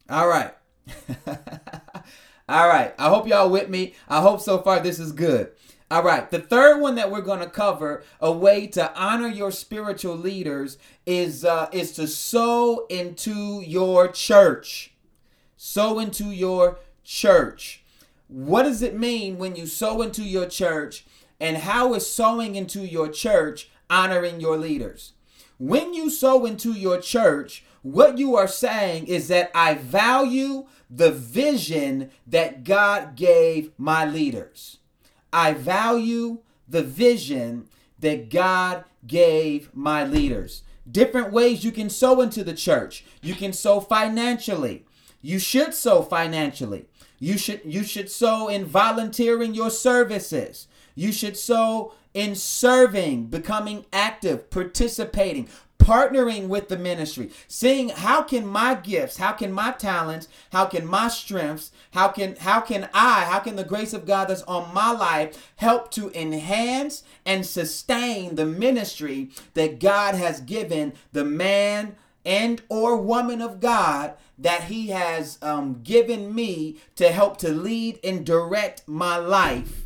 All 0.09 0.29
right 0.29 0.55
All 2.49 2.69
right. 2.69 2.95
I 2.99 3.09
hope 3.09 3.27
y'all 3.27 3.51
with 3.51 3.69
me. 3.69 3.95
I 4.09 4.21
hope 4.21 4.41
so 4.41 4.59
far 4.59 4.81
this 4.81 4.99
is 4.99 5.13
good. 5.13 5.51
All 5.91 6.03
right. 6.03 6.31
The 6.31 6.41
third 6.41 6.81
one 6.81 6.95
that 6.97 7.11
we're 7.11 7.21
going 7.21 7.41
to 7.41 7.49
cover, 7.49 8.03
a 8.21 8.33
way 8.33 8.67
to 8.69 8.95
honor 8.95 9.29
your 9.29 9.51
spiritual 9.51 10.17
leaders, 10.17 10.79
is 11.07 11.45
uh, 11.45 11.69
is 11.73 11.93
to 11.93 12.07
sow 12.07 12.87
into 12.89 13.61
your 13.61 14.09
church. 14.09 14.95
Sow 15.57 15.99
into 15.99 16.25
your 16.25 16.79
church. 17.05 17.83
What 18.29 18.65
does 18.65 18.83
it 18.83 18.99
mean 18.99 19.39
when 19.39 19.57
you 19.57 19.67
sow 19.67 20.03
into 20.03 20.23
your 20.23 20.47
church? 20.47 21.07
And 21.41 21.59
how 21.59 21.95
is 21.95 22.11
sowing 22.11 22.57
into 22.57 22.81
your 22.81 23.09
church 23.09 23.71
honoring 23.91 24.41
your 24.41 24.57
leaders? 24.57 25.13
When 25.59 25.95
you 25.95 26.11
sow 26.11 26.45
into 26.45 26.73
your 26.73 27.01
church, 27.01 27.65
what 27.85 28.17
you 28.17 28.35
are 28.35 28.49
saying 28.49 29.09
is 29.09 29.29
that 29.29 29.51
I 29.55 29.75
value 29.75 30.65
the 30.89 31.11
vision 31.11 32.11
that 32.27 32.65
God 32.65 33.15
gave 33.15 33.73
my 33.77 34.07
leaders. 34.07 34.79
I 35.31 35.53
value 35.53 36.39
the 36.67 36.83
vision 36.83 37.69
that 37.99 38.31
God 38.31 38.85
gave 39.07 39.69
my 39.75 40.03
leaders. 40.03 40.63
Different 40.91 41.31
ways 41.31 41.63
you 41.63 41.73
can 41.73 41.91
sow 41.91 42.23
into 42.23 42.43
the 42.43 42.55
church. 42.55 43.05
You 43.21 43.35
can 43.35 43.53
sow 43.53 43.81
financially. 43.81 44.87
You 45.21 45.39
should 45.39 45.75
sow 45.75 46.01
financially. 46.01 46.87
You 47.19 47.37
should 47.37 47.61
you 47.67 47.85
should 47.85 48.11
sow 48.11 48.49
in 48.49 48.65
volunteering 48.65 49.53
your 49.53 49.71
services. 49.71 50.69
You 50.95 51.13
should 51.13 51.37
sow 51.37 51.93
in 52.15 52.35
serving, 52.35 53.27
becoming 53.27 53.85
active, 53.93 54.49
participating, 54.49 55.49
partnering 55.85 56.49
with 56.49 56.69
the 56.69 56.79
ministry, 56.79 57.31
seeing 57.47 57.91
how 57.91 58.23
can 58.23 58.47
my 58.47 58.75
gifts, 58.75 59.19
how 59.19 59.33
can 59.33 59.53
my 59.53 59.71
talents, 59.71 60.29
how 60.51 60.65
can 60.65 60.87
my 60.87 61.09
strengths, 61.09 61.71
how 61.93 62.09
can 62.09 62.35
how 62.37 62.61
can 62.61 62.89
I, 62.95 63.25
how 63.25 63.39
can 63.41 63.57
the 63.57 63.65
grace 63.65 63.93
of 63.93 64.07
God 64.07 64.29
that's 64.29 64.43
on 64.43 64.73
my 64.73 64.93
life 64.93 65.53
help 65.57 65.91
to 65.93 66.11
enhance 66.19 67.05
and 67.27 67.45
sustain 67.45 68.37
the 68.37 68.47
ministry 68.47 69.31
that 69.53 69.79
God 69.79 70.15
has 70.15 70.41
given 70.41 70.95
the 71.13 71.25
man 71.25 71.97
and 72.25 72.63
or 72.71 72.97
woman 72.97 73.43
of 73.43 73.61
God 73.61 74.15
that 74.39 74.65
he 74.65 74.89
has 74.89 75.39
um, 75.43 75.83
given 75.83 76.35
me 76.35 76.79
to 76.97 77.13
help 77.13 77.37
to 77.39 77.51
lead 77.53 78.01
and 78.03 78.25
direct 78.25 78.89
my 78.89 79.19
life. 79.19 79.83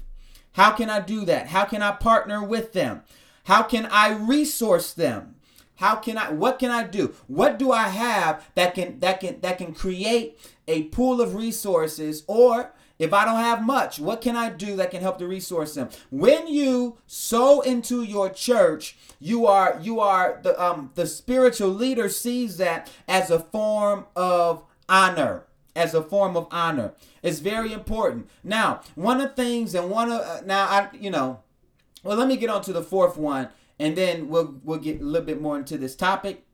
How 0.53 0.71
can 0.71 0.89
I 0.91 1.01
do 1.01 1.25
that? 1.25 1.49
How 1.49 1.65
can 1.65 1.83
I 1.83 1.91
partner 1.91 2.43
with 2.43 2.73
them? 2.73 3.03
How 3.45 3.63
can 3.65 3.87
I 3.87 4.11
resource 4.11 4.93
them? 4.93 5.35
How 5.79 5.97
can 5.97 6.19
I 6.19 6.31
what 6.31 6.59
can 6.59 6.71
I 6.71 6.85
do? 6.85 7.15
What 7.29 7.59
do 7.59 7.71
I 7.71 7.89
have 7.89 8.45
that 8.55 8.75
can 8.75 8.99
that 9.01 9.21
can 9.21 9.41
that 9.41 9.59
can 9.59 9.73
create 9.73 10.39
a 10.67 10.85
pool 10.85 11.21
of 11.21 11.35
resources 11.35 12.25
or 12.27 12.73
if 12.99 13.13
I 13.13 13.25
don't 13.25 13.39
have 13.39 13.65
much, 13.65 14.01
what 14.01 14.21
can 14.21 14.37
I 14.37 14.51
do 14.51 14.75
that 14.75 14.91
can 14.91 15.03
help 15.03 15.19
to 15.19 15.27
resource 15.29 15.75
them? 15.75 15.89
When 16.11 16.49
you 16.49 16.99
sow 17.07 17.61
into 17.61 18.03
your 18.03 18.29
church, 18.29 18.97
you 19.21 19.47
are 19.47 19.79
you 19.81 20.01
are 20.01 20.41
the 20.43 20.61
um 20.61 20.91
the 20.97 21.07
spiritual 21.07 21.69
leader 21.69 22.09
sees 22.09 22.57
that 22.57 22.91
as 23.07 23.31
a 23.31 23.39
form 23.39 24.07
of 24.17 24.65
honor 24.89 25.45
as 25.77 25.95
a 25.95 26.03
form 26.03 26.37
of 26.37 26.49
honor 26.51 26.93
it's 27.23 27.39
very 27.39 27.73
important 27.73 28.29
now 28.43 28.81
one 28.95 29.21
of 29.21 29.29
the 29.29 29.35
things 29.35 29.75
and 29.75 29.91
one 29.91 30.11
of 30.11 30.21
uh, 30.21 30.41
now 30.45 30.65
i 30.65 30.89
you 30.97 31.11
know 31.11 31.41
well 32.03 32.17
let 32.17 32.27
me 32.27 32.37
get 32.37 32.49
on 32.49 32.63
to 32.63 32.73
the 32.73 32.83
fourth 32.83 33.17
one 33.17 33.49
and 33.79 33.97
then 33.97 34.29
we'll 34.29 34.61
we'll 34.65 34.79
get 34.79 35.01
a 35.01 35.05
little 35.05 35.27
bit 35.27 35.41
more 35.41 35.59
into 35.59 35.79
this 35.79 35.97
topic 35.97 36.45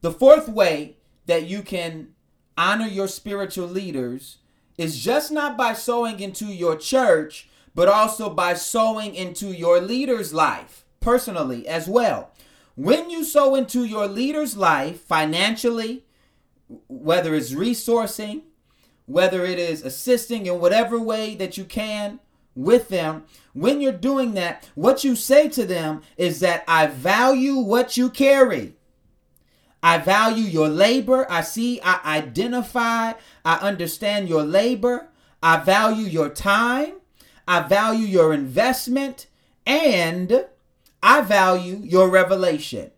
the 0.00 0.12
fourth 0.12 0.48
way 0.48 0.96
that 1.26 1.46
you 1.46 1.62
can 1.62 2.08
honor 2.56 2.86
your 2.86 3.08
spiritual 3.08 3.66
leaders 3.66 4.38
is 4.76 5.02
just 5.02 5.32
not 5.32 5.56
by 5.56 5.72
sowing 5.72 6.20
into 6.20 6.46
your 6.46 6.76
church 6.76 7.48
but 7.74 7.88
also 7.88 8.30
by 8.30 8.54
sowing 8.54 9.14
into 9.14 9.48
your 9.48 9.80
leader's 9.80 10.32
life 10.32 10.84
personally 11.00 11.66
as 11.66 11.88
well. 11.88 12.30
When 12.76 13.10
you 13.10 13.24
sow 13.24 13.54
into 13.54 13.84
your 13.84 14.06
leader's 14.06 14.56
life 14.56 15.00
financially, 15.00 16.04
whether 16.88 17.34
it's 17.34 17.52
resourcing, 17.52 18.42
whether 19.06 19.44
it 19.44 19.58
is 19.58 19.82
assisting 19.82 20.46
in 20.46 20.60
whatever 20.60 20.98
way 20.98 21.34
that 21.34 21.58
you 21.58 21.64
can 21.64 22.20
with 22.54 22.88
them, 22.88 23.24
when 23.52 23.80
you're 23.80 23.92
doing 23.92 24.34
that, 24.34 24.68
what 24.74 25.04
you 25.04 25.16
say 25.16 25.48
to 25.50 25.64
them 25.64 26.02
is 26.16 26.40
that 26.40 26.64
I 26.68 26.86
value 26.86 27.56
what 27.56 27.96
you 27.96 28.10
carry. 28.10 28.74
I 29.82 29.98
value 29.98 30.44
your 30.44 30.68
labor. 30.68 31.26
I 31.30 31.42
see, 31.42 31.80
I 31.82 32.00
identify, 32.04 33.12
I 33.44 33.54
understand 33.56 34.28
your 34.28 34.42
labor. 34.42 35.08
I 35.42 35.58
value 35.58 36.06
your 36.06 36.30
time. 36.30 36.94
I 37.46 37.60
value 37.60 38.06
your 38.06 38.32
investment. 38.32 39.26
And 39.66 40.46
I 41.02 41.20
value 41.20 41.80
your 41.82 42.08
revelation. 42.08 42.92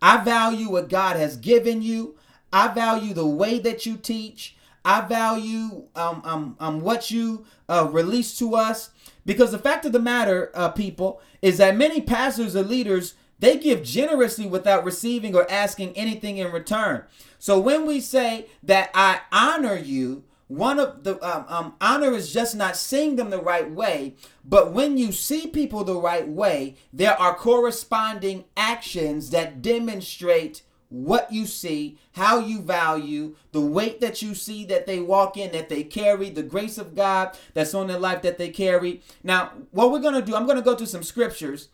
I 0.00 0.24
value 0.24 0.70
what 0.70 0.88
God 0.88 1.16
has 1.16 1.36
given 1.36 1.82
you. 1.82 2.16
I 2.52 2.68
value 2.68 3.12
the 3.12 3.26
way 3.26 3.58
that 3.58 3.84
you 3.84 3.96
teach. 3.96 4.56
I 4.84 5.02
value 5.02 5.84
um, 5.94 6.22
um, 6.24 6.56
um, 6.58 6.80
what 6.80 7.10
you 7.10 7.44
uh, 7.68 7.88
release 7.90 8.36
to 8.38 8.54
us. 8.54 8.90
Because 9.26 9.52
the 9.52 9.58
fact 9.58 9.84
of 9.84 9.92
the 9.92 9.98
matter, 9.98 10.50
uh, 10.54 10.70
people, 10.70 11.20
is 11.42 11.58
that 11.58 11.76
many 11.76 12.00
pastors 12.00 12.56
or 12.56 12.62
leaders, 12.62 13.14
they 13.38 13.58
give 13.58 13.82
generously 13.82 14.46
without 14.46 14.84
receiving 14.84 15.34
or 15.34 15.50
asking 15.50 15.96
anything 15.96 16.38
in 16.38 16.52
return. 16.52 17.04
So 17.38 17.58
when 17.58 17.86
we 17.86 18.00
say 18.00 18.46
that 18.62 18.90
I 18.94 19.20
honor 19.32 19.76
you, 19.76 20.24
one 20.50 20.80
of 20.80 21.04
the 21.04 21.14
um, 21.24 21.44
um, 21.46 21.74
honor 21.80 22.10
is 22.10 22.32
just 22.32 22.56
not 22.56 22.76
seeing 22.76 23.14
them 23.14 23.30
the 23.30 23.40
right 23.40 23.70
way 23.70 24.16
but 24.44 24.72
when 24.72 24.98
you 24.98 25.12
see 25.12 25.46
people 25.46 25.84
the 25.84 25.94
right 25.94 26.26
way 26.26 26.74
there 26.92 27.16
are 27.20 27.36
corresponding 27.36 28.44
actions 28.56 29.30
that 29.30 29.62
demonstrate 29.62 30.62
what 30.90 31.32
you 31.32 31.46
see 31.46 31.96
how 32.12 32.38
you 32.38 32.60
value 32.60 33.34
the 33.52 33.60
weight 33.60 34.00
that 34.00 34.20
you 34.20 34.34
see 34.34 34.64
that 34.64 34.86
they 34.86 35.00
walk 35.00 35.36
in 35.36 35.50
that 35.52 35.68
they 35.68 35.82
carry 35.82 36.28
the 36.30 36.42
grace 36.42 36.78
of 36.78 36.94
god 36.94 37.36
that's 37.54 37.74
on 37.74 37.86
their 37.86 37.98
life 37.98 38.22
that 38.22 38.38
they 38.38 38.50
carry. 38.50 39.00
Now 39.22 39.52
what 39.70 39.90
we're 39.90 40.00
gonna 40.00 40.20
do 40.20 40.34
i'm 40.34 40.46
gonna 40.46 40.62
go 40.62 40.74
to 40.74 40.86
some 40.86 41.02
scriptures 41.02 41.68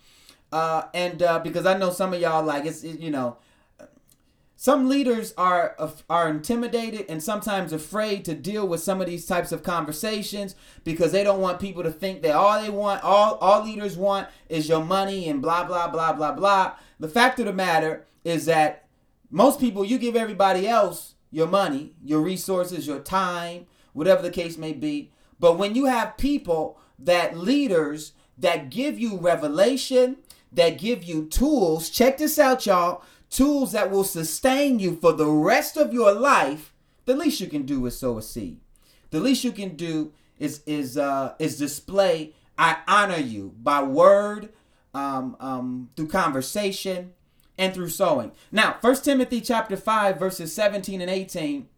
uh, 0.53 0.85
and 0.95 1.23
uh, 1.23 1.39
because 1.41 1.67
i 1.67 1.77
know 1.77 1.91
some 1.91 2.15
of 2.15 2.21
y'all 2.21 2.45
like 2.45 2.67
it's 2.67 2.85
it, 2.85 3.01
you 3.01 3.11
know 3.11 3.39
some 4.59 4.89
leaders 4.89 5.35
are 5.37 5.77
are 6.09 6.29
intimidated 6.29 7.05
and 7.11 7.23
sometimes 7.23 7.75
afraid 7.75 8.25
to 8.25 8.35
deal 8.35 8.67
with 8.67 8.83
some 8.83 9.03
of 9.03 9.07
these 9.07 9.27
types 9.27 9.53
of 9.53 9.63
conversations 9.63 10.55
because 10.83 11.13
they 11.13 11.23
don't 11.23 11.43
want 11.43 11.61
people 11.61 11.83
to 11.83 11.91
think 11.91 12.23
that 12.23 12.35
all 12.35 12.61
they 12.61 12.71
want 12.71 13.05
all 13.05 13.35
all 13.35 13.63
leaders 13.63 13.99
want 13.99 14.29
is 14.49 14.69
your 14.69 14.83
money 14.83 15.29
and 15.29 15.43
blah 15.43 15.63
blah 15.65 15.89
blah 15.89 16.13
blah 16.15 16.33
blah. 16.33 16.75
The 16.99 17.09
fact 17.09 17.39
of 17.39 17.45
the 17.45 17.53
matter 17.53 18.07
is 18.25 18.47
that 18.47 18.86
most 19.31 19.61
people 19.61 19.85
you 19.85 19.99
give 19.99 20.17
everybody 20.17 20.69
else 20.69 21.15
your 21.31 21.47
money 21.47 21.93
your 22.05 22.21
resources 22.21 22.87
your 22.87 23.01
time 23.01 23.67
whatever 23.93 24.23
the 24.23 24.31
case 24.31 24.57
may 24.57 24.73
be 24.73 25.11
but 25.39 25.59
when 25.59 25.75
you 25.75 25.87
have 25.87 26.17
people 26.17 26.79
that 26.99 27.37
leaders 27.37 28.13
that 28.39 28.71
give 28.71 28.99
you 28.99 29.19
revelation 29.19 30.17
that 30.53 30.79
give 30.79 31.03
you 31.05 31.27
tools 31.27 31.91
check 31.91 32.19
this 32.19 32.39
out 32.39 32.67
y'all 32.67 33.03
tools 33.31 33.73
that 33.73 33.91
will 33.91 34.05
sustain 34.05 34.79
you 34.79 34.97
for 34.97 35.13
the 35.13 35.27
rest 35.27 35.77
of 35.77 35.93
your 35.93 36.13
life, 36.13 36.73
the 37.05 37.15
least 37.15 37.41
you 37.41 37.47
can 37.47 37.63
do 37.63 37.85
is 37.87 37.99
sow 37.99 38.19
a 38.19 38.23
seed. 38.23 38.61
The 39.11 39.21
least 39.21 39.45
you 39.45 39.53
can 39.53 39.77
do 39.77 40.13
is 40.39 40.63
is 40.67 40.99
uh, 40.99 41.35
is 41.39 41.59
display 41.59 42.35
I 42.59 42.79
honor 42.89 43.19
you 43.19 43.55
by 43.63 43.83
word, 43.83 44.51
um, 44.95 45.37
um, 45.41 45.91
through 45.97 46.09
conversation, 46.09 47.13
and 47.59 47.75
through 47.75 47.89
sowing. 47.89 48.33
Now, 48.53 48.77
First 48.81 49.05
Timothy 49.05 49.41
chapter 49.41 49.77
five 49.77 50.19
verses 50.19 50.55
seventeen 50.55 51.01
and 51.01 51.11
eighteen, 51.11 51.69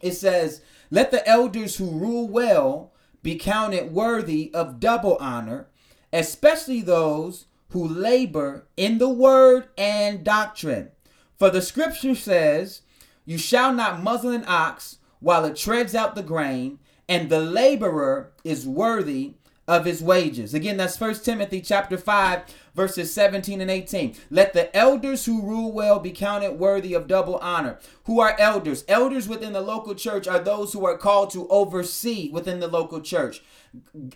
it 0.00 0.12
says, 0.12 0.62
"Let 0.90 1.10
the 1.10 1.26
elders 1.28 1.76
who 1.76 1.90
rule 1.90 2.28
well 2.28 2.92
be 3.22 3.36
counted 3.36 3.92
worthy 3.92 4.52
of 4.52 4.80
double 4.80 5.16
honor, 5.20 5.68
especially 6.12 6.80
those 6.80 7.46
who 7.72 7.88
labor 7.88 8.66
in 8.76 8.98
the 8.98 9.08
word 9.08 9.68
and 9.78 10.22
doctrine. 10.22 10.90
For 11.38 11.50
the 11.50 11.62
scripture 11.62 12.14
says, 12.14 12.82
You 13.24 13.38
shall 13.38 13.72
not 13.72 14.02
muzzle 14.02 14.30
an 14.30 14.44
ox 14.46 14.98
while 15.20 15.44
it 15.44 15.56
treads 15.56 15.94
out 15.94 16.14
the 16.14 16.22
grain, 16.22 16.78
and 17.08 17.30
the 17.30 17.40
laborer 17.40 18.32
is 18.44 18.66
worthy 18.66 19.34
of 19.68 19.84
his 19.84 20.02
wages. 20.02 20.54
Again, 20.54 20.76
that's 20.76 20.96
First 20.96 21.24
Timothy 21.24 21.60
chapter 21.60 21.96
5 21.96 22.42
verses 22.74 23.12
17 23.12 23.60
and 23.60 23.70
18. 23.70 24.14
Let 24.30 24.52
the 24.52 24.74
elders 24.76 25.24
who 25.24 25.42
rule 25.42 25.72
well 25.72 25.98
be 25.98 26.10
counted 26.10 26.58
worthy 26.58 26.94
of 26.94 27.06
double 27.06 27.36
honor. 27.36 27.78
Who 28.04 28.20
are 28.20 28.36
elders? 28.38 28.84
Elders 28.88 29.28
within 29.28 29.52
the 29.52 29.60
local 29.60 29.94
church 29.94 30.26
are 30.26 30.38
those 30.38 30.72
who 30.72 30.84
are 30.86 30.96
called 30.96 31.30
to 31.30 31.48
oversee 31.48 32.30
within 32.30 32.60
the 32.60 32.68
local 32.68 33.00
church. 33.00 33.42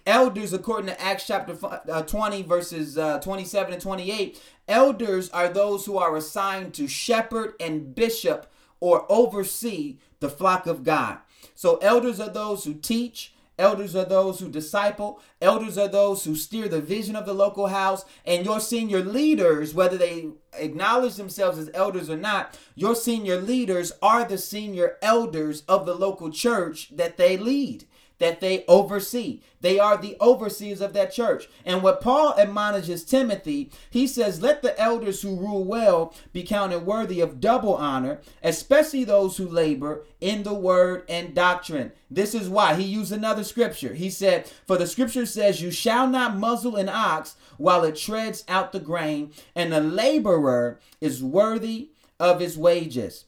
Elders, 0.07 0.53
according 0.53 0.87
to 0.87 1.01
Acts 1.01 1.27
chapter 1.27 1.57
uh, 1.63 2.03
20, 2.03 2.43
verses 2.43 2.99
uh, 2.99 3.19
27 3.21 3.75
and 3.75 3.83
28, 3.83 4.41
elders 4.69 5.31
are 5.31 5.49
those 5.49 5.87
who 5.87 5.99
are 5.99 6.17
assigned 6.17 6.75
to 6.75 6.89
shepherd 6.89 7.55
and 7.61 7.95
bishop 7.95 8.51
or 8.81 9.07
oversee 9.11 9.99
the 10.21 10.29
flock 10.29 10.67
of 10.67 10.85
God. 10.85 11.19
So 11.55 11.77
elders 11.79 12.21
are 12.21 12.29
those 12.29 12.65
who 12.65 12.75
teach, 12.75 13.33
Elders 13.59 13.97
are 13.97 14.05
those 14.05 14.41
who 14.41 14.49
disciple. 14.49 15.21
Elders 15.41 15.79
are 15.79 15.89
those 15.89 16.25
who 16.25 16.35
steer 16.35 16.69
the 16.69 16.81
vision 16.81 17.17
of 17.17 17.27
the 17.27 17.35
local 17.35 17.69
house. 17.69 18.05
And 18.25 18.45
your 18.45 18.61
senior 18.61 19.01
leaders, 19.01 19.75
whether 19.75 19.97
they 19.97 20.29
acknowledge 20.53 21.15
themselves 21.15 21.59
as 21.59 21.71
elders 21.73 22.11
or 22.11 22.17
not, 22.17 22.59
your 22.75 22.95
senior 22.95 23.41
leaders 23.41 23.93
are 24.03 24.25
the 24.25 24.39
senior 24.39 24.97
elders 25.01 25.63
of 25.69 25.87
the 25.87 25.95
local 25.95 26.31
church 26.31 26.95
that 26.97 27.17
they 27.17 27.37
lead 27.37 27.87
that 28.19 28.41
they 28.41 28.65
oversee. 28.67 29.41
They 29.61 29.79
are 29.79 29.97
the 29.97 30.17
overseers 30.21 30.81
of 30.81 30.93
that 30.93 31.13
church. 31.13 31.49
And 31.65 31.83
what 31.83 32.01
Paul 32.01 32.35
admonishes 32.39 33.05
Timothy, 33.05 33.71
he 33.91 34.07
says, 34.07 34.41
Let 34.41 34.63
the 34.63 34.79
elders 34.81 35.23
who 35.23 35.37
rule 35.37 35.65
well 35.65 36.15
be 36.33 36.43
counted 36.43 36.81
worthy 36.81 37.21
of 37.21 37.41
double 37.41 37.75
honor, 37.75 38.21
especially 38.43 39.05
those 39.05 39.37
who 39.37 39.49
labor 39.49 40.05
in 40.21 40.43
the 40.43 40.55
word 40.55 41.05
and 41.09 41.35
doctrine. 41.35 41.93
This 42.11 42.35
is 42.35 42.49
why 42.49 42.75
he 42.75 42.85
used 42.85 43.13
another 43.13 43.45
scripture. 43.45 43.95
He 43.95 44.11
said, 44.11 44.47
For 44.67 44.79
the 44.79 44.87
scripture 44.87 45.27
says, 45.27 45.61
You 45.61 45.71
shall 45.71 46.07
not 46.07 46.37
muzzle 46.37 46.77
an 46.77 46.89
ox 46.89 47.37
while 47.59 47.85
it 47.85 47.97
treads 47.97 48.45
out 48.49 48.73
the 48.73 48.81
grain, 48.81 49.33
and 49.55 49.73
the 49.73 49.81
laborer 49.81 50.81
is 51.01 51.23
worthy 51.23 51.91
of 52.19 52.41
his 52.41 52.57
wages. 52.57 53.25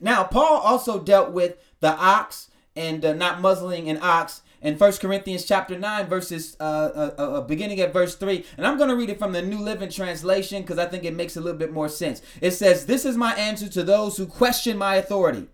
Now, 0.00 0.24
Paul 0.24 0.60
also 0.60 0.98
dealt 0.98 1.32
with 1.32 1.56
the 1.80 1.94
ox 1.94 2.49
and 2.76 3.04
uh, 3.04 3.12
not 3.12 3.40
muzzling 3.40 3.88
an 3.88 3.98
ox 4.00 4.42
in 4.62 4.76
First 4.76 5.00
Corinthians 5.00 5.44
chapter 5.44 5.78
9 5.78 6.06
verses 6.06 6.56
uh, 6.60 6.62
uh, 7.18 7.22
uh, 7.22 7.40
beginning 7.42 7.80
at 7.80 7.92
verse 7.92 8.14
3 8.14 8.44
and 8.56 8.66
I'm 8.66 8.76
going 8.76 8.90
to 8.90 8.96
read 8.96 9.10
it 9.10 9.18
from 9.18 9.32
the 9.32 9.42
New 9.42 9.58
Living 9.58 9.90
Translation 9.90 10.62
because 10.62 10.78
I 10.78 10.86
think 10.86 11.04
it 11.04 11.16
makes 11.16 11.36
a 11.36 11.40
little 11.40 11.58
bit 11.58 11.72
more 11.72 11.88
sense. 11.88 12.22
It 12.40 12.52
says, 12.52 12.86
"This 12.86 13.04
is 13.04 13.16
my 13.16 13.34
answer 13.34 13.68
to 13.68 13.82
those 13.82 14.16
who 14.16 14.26
question 14.26 14.76
my 14.76 14.96
authority. 14.96 15.48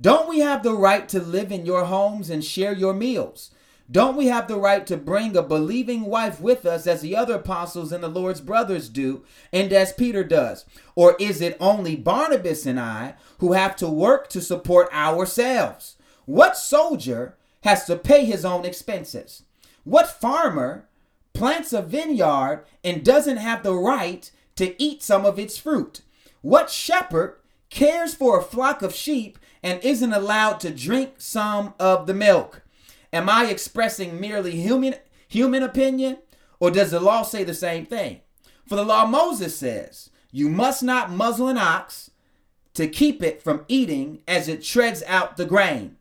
Don't 0.00 0.28
we 0.28 0.40
have 0.40 0.62
the 0.62 0.74
right 0.74 1.08
to 1.08 1.20
live 1.20 1.50
in 1.50 1.64
your 1.64 1.84
homes 1.84 2.28
and 2.28 2.44
share 2.44 2.72
your 2.72 2.92
meals? 2.92 3.50
Don't 3.88 4.16
we 4.16 4.26
have 4.26 4.48
the 4.48 4.58
right 4.58 4.84
to 4.88 4.96
bring 4.96 5.36
a 5.36 5.42
believing 5.42 6.06
wife 6.06 6.40
with 6.40 6.66
us 6.66 6.88
as 6.88 7.02
the 7.02 7.14
other 7.14 7.36
apostles 7.36 7.92
and 7.92 8.02
the 8.02 8.08
Lord's 8.08 8.40
brothers 8.40 8.88
do 8.88 9.24
and 9.52 9.72
as 9.72 9.92
Peter 9.92 10.24
does? 10.24 10.64
Or 10.96 11.16
is 11.20 11.40
it 11.40 11.56
only 11.60 11.94
Barnabas 11.94 12.66
and 12.66 12.80
I 12.80 13.14
who 13.38 13.52
have 13.52 13.76
to 13.76 13.88
work 13.88 14.28
to 14.30 14.40
support 14.40 14.92
ourselves?" 14.92 15.96
What 16.26 16.56
soldier 16.56 17.36
has 17.62 17.84
to 17.86 17.96
pay 17.96 18.24
his 18.24 18.44
own 18.44 18.64
expenses? 18.64 19.44
What 19.84 20.20
farmer 20.20 20.86
plants 21.32 21.72
a 21.72 21.80
vineyard 21.80 22.64
and 22.82 23.04
doesn't 23.04 23.36
have 23.36 23.62
the 23.62 23.74
right 23.74 24.30
to 24.56 24.80
eat 24.82 25.02
some 25.02 25.24
of 25.24 25.38
its 25.38 25.56
fruit? 25.56 26.02
What 26.42 26.68
shepherd 26.68 27.36
cares 27.70 28.14
for 28.14 28.38
a 28.38 28.42
flock 28.42 28.82
of 28.82 28.94
sheep 28.94 29.38
and 29.62 29.82
isn't 29.82 30.12
allowed 30.12 30.60
to 30.60 30.70
drink 30.70 31.14
some 31.18 31.74
of 31.78 32.06
the 32.06 32.14
milk? 32.14 32.62
Am 33.12 33.30
I 33.30 33.46
expressing 33.46 34.20
merely 34.20 34.52
human 34.52 34.96
human 35.28 35.62
opinion 35.62 36.18
or 36.58 36.70
does 36.70 36.90
the 36.90 37.00
law 37.00 37.22
say 37.22 37.44
the 37.44 37.54
same 37.54 37.86
thing? 37.86 38.20
For 38.66 38.74
the 38.74 38.84
law 38.84 39.06
Moses 39.06 39.56
says, 39.56 40.10
you 40.32 40.48
must 40.48 40.82
not 40.82 41.10
muzzle 41.10 41.48
an 41.48 41.58
ox 41.58 42.10
to 42.74 42.88
keep 42.88 43.22
it 43.22 43.42
from 43.42 43.64
eating 43.68 44.20
as 44.26 44.48
it 44.48 44.62
treads 44.62 45.02
out 45.06 45.36
the 45.36 45.46
grain. 45.46 45.96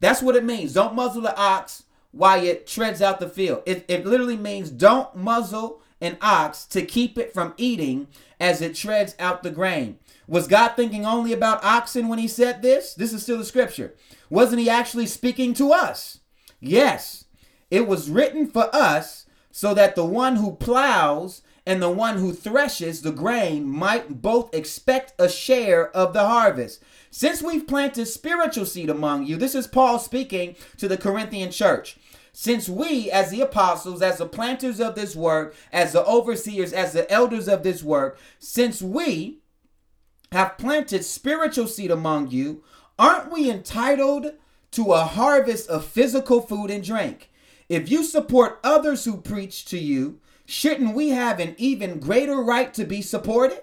That's 0.00 0.22
what 0.22 0.36
it 0.36 0.44
means. 0.44 0.72
Don't 0.72 0.94
muzzle 0.94 1.22
the 1.22 1.38
ox 1.38 1.84
while 2.12 2.42
it 2.42 2.66
treads 2.66 3.00
out 3.00 3.20
the 3.20 3.28
field. 3.28 3.62
It, 3.66 3.84
it 3.88 4.06
literally 4.06 4.36
means 4.36 4.70
don't 4.70 5.14
muzzle 5.14 5.80
an 6.00 6.16
ox 6.20 6.64
to 6.66 6.82
keep 6.82 7.18
it 7.18 7.32
from 7.32 7.54
eating 7.56 8.08
as 8.40 8.60
it 8.62 8.74
treads 8.74 9.14
out 9.18 9.42
the 9.42 9.50
grain. 9.50 9.98
Was 10.26 10.48
God 10.48 10.70
thinking 10.70 11.04
only 11.04 11.32
about 11.32 11.64
oxen 11.64 12.08
when 12.08 12.18
he 12.18 12.28
said 12.28 12.62
this? 12.62 12.94
This 12.94 13.12
is 13.12 13.22
still 13.22 13.38
the 13.38 13.44
scripture. 13.44 13.94
Wasn't 14.30 14.60
he 14.60 14.70
actually 14.70 15.06
speaking 15.06 15.54
to 15.54 15.72
us? 15.72 16.20
Yes. 16.60 17.24
It 17.70 17.86
was 17.86 18.10
written 18.10 18.46
for 18.46 18.74
us 18.74 19.26
so 19.50 19.74
that 19.74 19.96
the 19.96 20.04
one 20.04 20.36
who 20.36 20.54
plows 20.54 21.42
and 21.66 21.82
the 21.82 21.90
one 21.90 22.18
who 22.18 22.32
threshes 22.32 23.02
the 23.02 23.12
grain 23.12 23.68
might 23.68 24.22
both 24.22 24.54
expect 24.54 25.12
a 25.20 25.28
share 25.28 25.94
of 25.94 26.12
the 26.12 26.26
harvest. 26.26 26.82
Since 27.12 27.42
we've 27.42 27.66
planted 27.66 28.06
spiritual 28.06 28.64
seed 28.64 28.88
among 28.88 29.26
you, 29.26 29.36
this 29.36 29.56
is 29.56 29.66
Paul 29.66 29.98
speaking 29.98 30.54
to 30.76 30.86
the 30.86 30.96
Corinthian 30.96 31.50
church. 31.50 31.96
Since 32.32 32.68
we, 32.68 33.10
as 33.10 33.30
the 33.30 33.40
apostles, 33.40 34.00
as 34.00 34.18
the 34.18 34.26
planters 34.26 34.80
of 34.80 34.94
this 34.94 35.16
work, 35.16 35.56
as 35.72 35.92
the 35.92 36.06
overseers, 36.06 36.72
as 36.72 36.92
the 36.92 37.10
elders 37.10 37.48
of 37.48 37.64
this 37.64 37.82
work, 37.82 38.16
since 38.38 38.80
we 38.80 39.40
have 40.30 40.56
planted 40.56 41.04
spiritual 41.04 41.66
seed 41.66 41.90
among 41.90 42.30
you, 42.30 42.62
aren't 42.96 43.32
we 43.32 43.50
entitled 43.50 44.34
to 44.70 44.92
a 44.92 45.00
harvest 45.00 45.68
of 45.68 45.84
physical 45.84 46.40
food 46.40 46.70
and 46.70 46.84
drink? 46.84 47.32
If 47.68 47.90
you 47.90 48.04
support 48.04 48.60
others 48.62 49.04
who 49.04 49.16
preach 49.16 49.64
to 49.66 49.78
you, 49.78 50.20
shouldn't 50.46 50.94
we 50.94 51.08
have 51.08 51.40
an 51.40 51.56
even 51.58 51.98
greater 51.98 52.40
right 52.40 52.72
to 52.74 52.84
be 52.84 53.02
supported? 53.02 53.62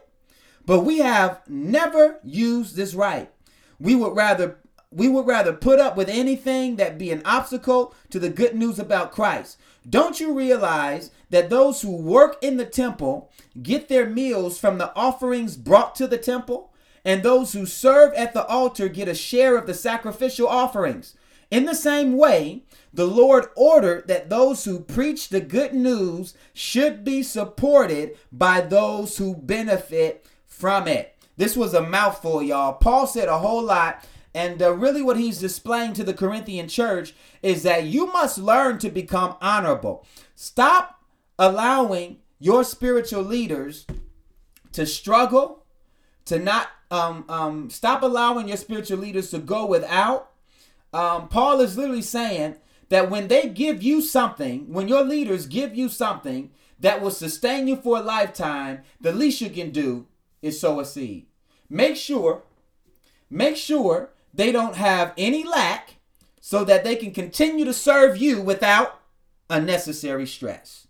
But 0.65 0.81
we 0.81 0.97
have 0.97 1.41
never 1.47 2.19
used 2.25 2.75
this 2.75 2.93
right. 2.93 3.31
We 3.79 3.95
would 3.95 4.15
rather 4.15 4.57
we 4.89 5.09
would 5.09 5.27
rather 5.27 5.51
put 5.51 5.79
up 5.79 5.97
with 5.97 6.07
anything 6.07 6.77
that 6.77 6.97
be 6.97 7.11
an 7.11 7.21
obstacle 7.25 7.93
to 8.09 8.19
the 8.19 8.29
good 8.29 8.55
news 8.55 8.79
about 8.79 9.11
Christ. 9.11 9.57
Don't 9.87 10.19
you 10.19 10.33
realize 10.33 11.11
that 11.29 11.49
those 11.49 11.81
who 11.81 11.95
work 11.95 12.37
in 12.41 12.57
the 12.57 12.65
temple 12.65 13.29
get 13.61 13.89
their 13.89 14.09
meals 14.09 14.57
from 14.57 14.77
the 14.77 14.95
offerings 14.95 15.57
brought 15.57 15.93
to 15.95 16.07
the 16.07 16.17
temple? 16.17 16.71
And 17.03 17.21
those 17.21 17.53
who 17.53 17.65
serve 17.65 18.13
at 18.13 18.33
the 18.33 18.45
altar 18.47 18.87
get 18.87 19.07
a 19.07 19.15
share 19.15 19.57
of 19.57 19.67
the 19.67 19.73
sacrificial 19.73 20.47
offerings. 20.47 21.15
In 21.49 21.65
the 21.65 21.75
same 21.75 22.17
way, 22.17 22.63
the 22.93 23.05
Lord 23.05 23.47
ordered 23.55 24.07
that 24.07 24.29
those 24.29 24.65
who 24.65 24.79
preach 24.79 25.29
the 25.29 25.39
good 25.39 25.73
news 25.73 26.33
should 26.53 27.05
be 27.05 27.23
supported 27.23 28.17
by 28.31 28.59
those 28.59 29.17
who 29.17 29.35
benefit 29.35 30.25
from 30.45 30.87
it. 30.87 31.16
This 31.37 31.55
was 31.55 31.73
a 31.73 31.81
mouthful, 31.81 32.41
y'all. 32.41 32.73
Paul 32.73 33.07
said 33.07 33.27
a 33.27 33.37
whole 33.37 33.63
lot. 33.63 34.03
And 34.33 34.61
uh, 34.61 34.73
really, 34.73 35.01
what 35.01 35.17
he's 35.17 35.39
displaying 35.39 35.93
to 35.93 36.03
the 36.03 36.13
Corinthian 36.13 36.67
church 36.67 37.13
is 37.41 37.63
that 37.63 37.85
you 37.85 38.07
must 38.07 38.37
learn 38.37 38.77
to 38.79 38.89
become 38.89 39.35
honorable. 39.41 40.05
Stop 40.35 41.01
allowing 41.39 42.17
your 42.39 42.63
spiritual 42.63 43.23
leaders 43.23 43.85
to 44.73 44.85
struggle, 44.85 45.63
to 46.25 46.37
not 46.37 46.69
um, 46.91 47.25
um, 47.29 47.69
stop 47.69 48.03
allowing 48.03 48.47
your 48.47 48.57
spiritual 48.57 48.97
leaders 48.97 49.31
to 49.31 49.39
go 49.39 49.65
without. 49.65 50.31
Um, 50.93 51.27
Paul 51.29 51.59
is 51.61 51.77
literally 51.77 52.01
saying 52.01 52.57
that 52.89 53.09
when 53.09 53.27
they 53.27 53.49
give 53.49 53.83
you 53.83 54.01
something, 54.01 54.71
when 54.71 54.87
your 54.87 55.03
leaders 55.03 55.47
give 55.47 55.75
you 55.75 55.89
something 55.89 56.51
that 56.79 57.01
will 57.01 57.11
sustain 57.11 57.67
you 57.67 57.75
for 57.75 57.97
a 57.97 58.01
lifetime, 58.01 58.81
the 59.01 59.11
least 59.11 59.41
you 59.41 59.49
can 59.49 59.71
do 59.71 60.05
is 60.41 60.59
sow 60.59 60.79
a 60.79 60.85
seed. 60.85 61.25
Make 61.69 61.95
sure, 61.95 62.43
make 63.29 63.57
sure 63.57 64.09
they 64.33 64.51
don't 64.51 64.75
have 64.75 65.13
any 65.17 65.43
lack 65.43 65.95
so 66.39 66.63
that 66.63 66.83
they 66.83 66.95
can 66.95 67.11
continue 67.11 67.65
to 67.65 67.73
serve 67.73 68.17
you 68.17 68.41
without 68.41 69.01
unnecessary 69.49 70.25
stress. 70.25 70.87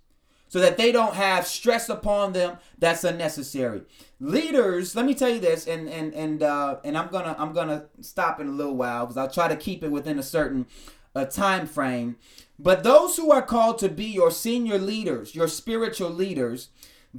So 0.50 0.60
that 0.60 0.78
they 0.78 0.92
don't 0.92 1.16
have 1.16 1.46
stress 1.46 1.90
upon 1.90 2.34
them 2.34 2.58
that's 2.78 3.04
unnecessary. 3.04 3.82
Leaders, 4.20 4.96
let 4.96 5.06
me 5.06 5.14
tell 5.14 5.30
you 5.30 5.40
this, 5.40 5.68
and 5.68 5.90
and 5.90 6.14
and 6.14 6.42
uh, 6.42 6.78
and 6.86 6.98
I'm 6.98 7.10
gonna 7.10 7.36
I'm 7.38 7.54
gonna 7.54 7.86
stop 8.00 8.40
in 8.40 8.48
a 8.48 8.52
little 8.52 8.76
while 8.76 9.06
because 9.06 9.18
I'll 9.18 9.30
try 9.30 9.50
to 9.50 9.58
keep 9.58 9.84
it 9.84 9.92
within 9.92 10.18
a 10.18 10.24
certain 10.24 10.66
uh, 11.14 11.26
time 11.26 11.68
frame. 11.68 12.16
But 12.58 12.84
those 12.84 13.18
who 13.18 13.32
are 13.32 13.42
called 13.42 13.78
to 13.80 13.90
be 13.90 14.06
your 14.06 14.32
senior 14.32 14.78
leaders, 14.78 15.36
your 15.36 15.48
spiritual 15.48 16.10
leaders, 16.10 16.70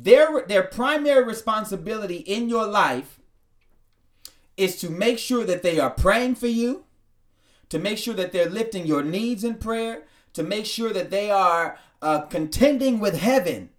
their 0.02 0.46
their 0.46 0.62
primary 0.62 1.24
responsibility 1.24 2.18
in 2.18 2.48
your 2.48 2.66
life 2.66 3.18
is 4.56 4.76
to 4.80 4.90
make 4.90 5.18
sure 5.18 5.44
that 5.44 5.62
they 5.62 5.78
are 5.78 5.90
praying 5.90 6.34
for 6.34 6.46
you, 6.46 6.84
to 7.68 7.78
make 7.78 7.98
sure 7.98 8.14
that 8.14 8.32
they're 8.32 8.48
lifting 8.48 8.87
your 8.87 9.02
needs 9.02 9.44
in 9.44 9.54
prayer, 9.54 10.04
to 10.34 10.42
make 10.42 10.66
sure 10.66 10.92
that 10.92 11.11
they 11.11 11.30
are 11.30 11.78
uh, 12.02 12.20
contending 12.22 13.00
with 13.00 13.18
heaven 13.18 13.70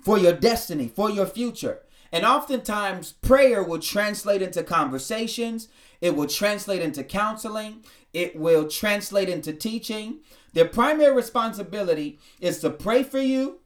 for 0.00 0.18
your 0.18 0.32
destiny, 0.32 0.88
for 0.88 1.10
your 1.10 1.26
future. 1.26 1.80
And 2.10 2.24
oftentimes, 2.24 3.12
prayer 3.12 3.62
will 3.62 3.80
translate 3.80 4.42
into 4.42 4.62
conversations, 4.62 5.68
it 6.00 6.16
will 6.16 6.26
translate 6.26 6.82
into 6.82 7.04
counseling, 7.04 7.84
it 8.12 8.34
will 8.34 8.68
translate 8.68 9.28
into 9.28 9.52
teaching. 9.52 10.20
Their 10.54 10.64
primary 10.64 11.14
responsibility 11.14 12.18
is 12.40 12.60
to 12.60 12.70
pray 12.70 13.02
for 13.02 13.18
you, 13.18 13.58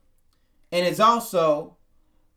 and 0.72 0.84
it's 0.84 1.00
also 1.00 1.76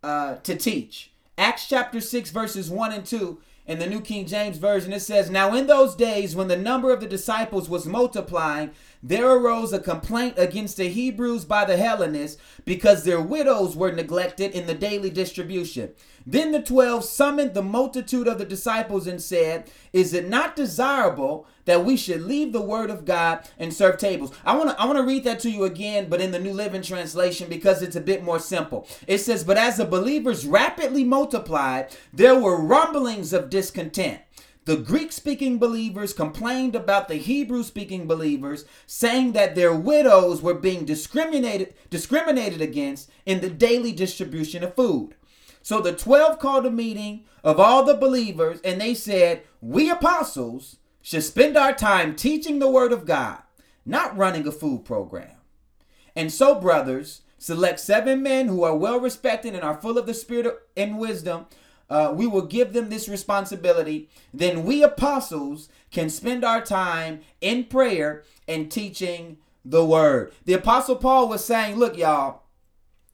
uh, 0.05 0.35
to 0.43 0.55
teach. 0.55 1.11
Acts 1.37 1.67
chapter 1.67 1.99
6, 1.99 2.29
verses 2.29 2.69
1 2.69 2.93
and 2.93 3.05
2 3.05 3.39
in 3.65 3.79
the 3.79 3.87
New 3.87 3.99
King 3.99 4.27
James 4.27 4.57
Version, 4.57 4.93
it 4.93 4.99
says, 4.99 5.29
Now 5.29 5.55
in 5.55 5.65
those 5.65 5.95
days, 5.95 6.35
when 6.35 6.47
the 6.47 6.55
number 6.55 6.93
of 6.93 7.01
the 7.01 7.07
disciples 7.07 7.67
was 7.67 7.87
multiplying, 7.87 8.71
there 9.01 9.29
arose 9.29 9.73
a 9.73 9.79
complaint 9.79 10.35
against 10.37 10.77
the 10.77 10.89
Hebrews 10.89 11.45
by 11.45 11.65
the 11.65 11.77
Hellenists 11.77 12.41
because 12.65 13.03
their 13.03 13.21
widows 13.21 13.75
were 13.75 13.91
neglected 13.91 14.51
in 14.51 14.67
the 14.67 14.73
daily 14.73 15.09
distribution. 15.09 15.91
Then 16.25 16.51
the 16.51 16.61
twelve 16.61 17.05
summoned 17.05 17.53
the 17.53 17.61
multitude 17.61 18.27
of 18.27 18.39
the 18.39 18.45
disciples 18.45 19.05
and 19.05 19.21
said, 19.21 19.69
Is 19.93 20.13
it 20.13 20.27
not 20.27 20.55
desirable 20.55 21.47
that 21.65 21.83
we 21.83 21.97
should 21.97 22.23
leave 22.23 22.53
the 22.53 22.61
word 22.61 22.89
of 22.89 23.05
God 23.05 23.47
and 23.59 23.73
serve 23.73 23.97
tables. 23.97 24.31
I 24.45 24.55
want 24.55 24.69
to 24.69 24.81
I 24.81 24.85
want 24.85 24.97
to 24.97 25.03
read 25.03 25.23
that 25.25 25.39
to 25.41 25.51
you 25.51 25.63
again, 25.65 26.07
but 26.09 26.21
in 26.21 26.31
the 26.31 26.39
New 26.39 26.53
Living 26.53 26.81
Translation 26.81 27.49
because 27.49 27.81
it's 27.81 27.95
a 27.95 28.01
bit 28.01 28.23
more 28.23 28.39
simple. 28.39 28.87
It 29.07 29.19
says, 29.19 29.43
"But 29.43 29.57
as 29.57 29.77
the 29.77 29.85
believers 29.85 30.45
rapidly 30.45 31.03
multiplied, 31.03 31.87
there 32.13 32.39
were 32.39 32.61
rumblings 32.61 33.33
of 33.33 33.49
discontent." 33.49 34.21
The 34.65 34.77
Greek 34.77 35.11
speaking 35.11 35.59
believers 35.59 36.11
complained 36.11 36.75
about 36.75 37.07
the 37.07 37.15
Hebrew 37.15 37.61
speaking 37.61 38.07
believers, 38.07 38.65
saying 38.87 39.33
that 39.33 39.53
their 39.53 39.75
widows 39.75 40.41
were 40.41 40.55
being 40.55 40.85
discriminated, 40.85 41.75
discriminated 41.91 42.61
against 42.61 43.11
in 43.27 43.41
the 43.41 43.49
daily 43.51 43.91
distribution 43.91 44.63
of 44.63 44.75
food. 44.75 45.13
So 45.61 45.81
the 45.81 45.93
12 45.93 46.39
called 46.39 46.65
a 46.65 46.71
meeting 46.71 47.25
of 47.43 47.59
all 47.59 47.85
the 47.85 47.93
believers, 47.93 48.59
and 48.61 48.81
they 48.81 48.95
said, 48.95 49.43
We 49.61 49.89
apostles 49.91 50.77
should 50.99 51.23
spend 51.23 51.55
our 51.55 51.73
time 51.73 52.15
teaching 52.15 52.57
the 52.57 52.69
word 52.69 52.91
of 52.91 53.05
God, 53.05 53.43
not 53.85 54.17
running 54.17 54.47
a 54.47 54.51
food 54.51 54.83
program. 54.83 55.37
And 56.15 56.31
so, 56.31 56.59
brothers, 56.59 57.21
select 57.37 57.79
seven 57.79 58.23
men 58.23 58.47
who 58.47 58.63
are 58.63 58.75
well 58.75 58.99
respected 58.99 59.53
and 59.53 59.63
are 59.63 59.79
full 59.79 59.99
of 59.99 60.07
the 60.07 60.13
spirit 60.15 60.57
and 60.75 60.97
wisdom 60.97 61.45
uh, 61.89 62.11
we 62.15 62.25
will 62.27 62.45
give 62.45 62.73
them 62.73 62.89
this 62.89 63.07
responsibility, 63.07 64.09
then 64.33 64.63
we 64.63 64.83
apostles 64.83 65.69
can 65.91 66.09
spend 66.09 66.43
our 66.43 66.61
time 66.61 67.21
in 67.41 67.63
prayer 67.65 68.23
and 68.47 68.71
teaching 68.71 69.37
the 69.63 69.85
word. 69.85 70.33
The 70.45 70.53
apostle 70.53 70.95
Paul 70.95 71.29
was 71.29 71.43
saying, 71.43 71.75
Look, 71.75 71.97
y'all, 71.97 72.43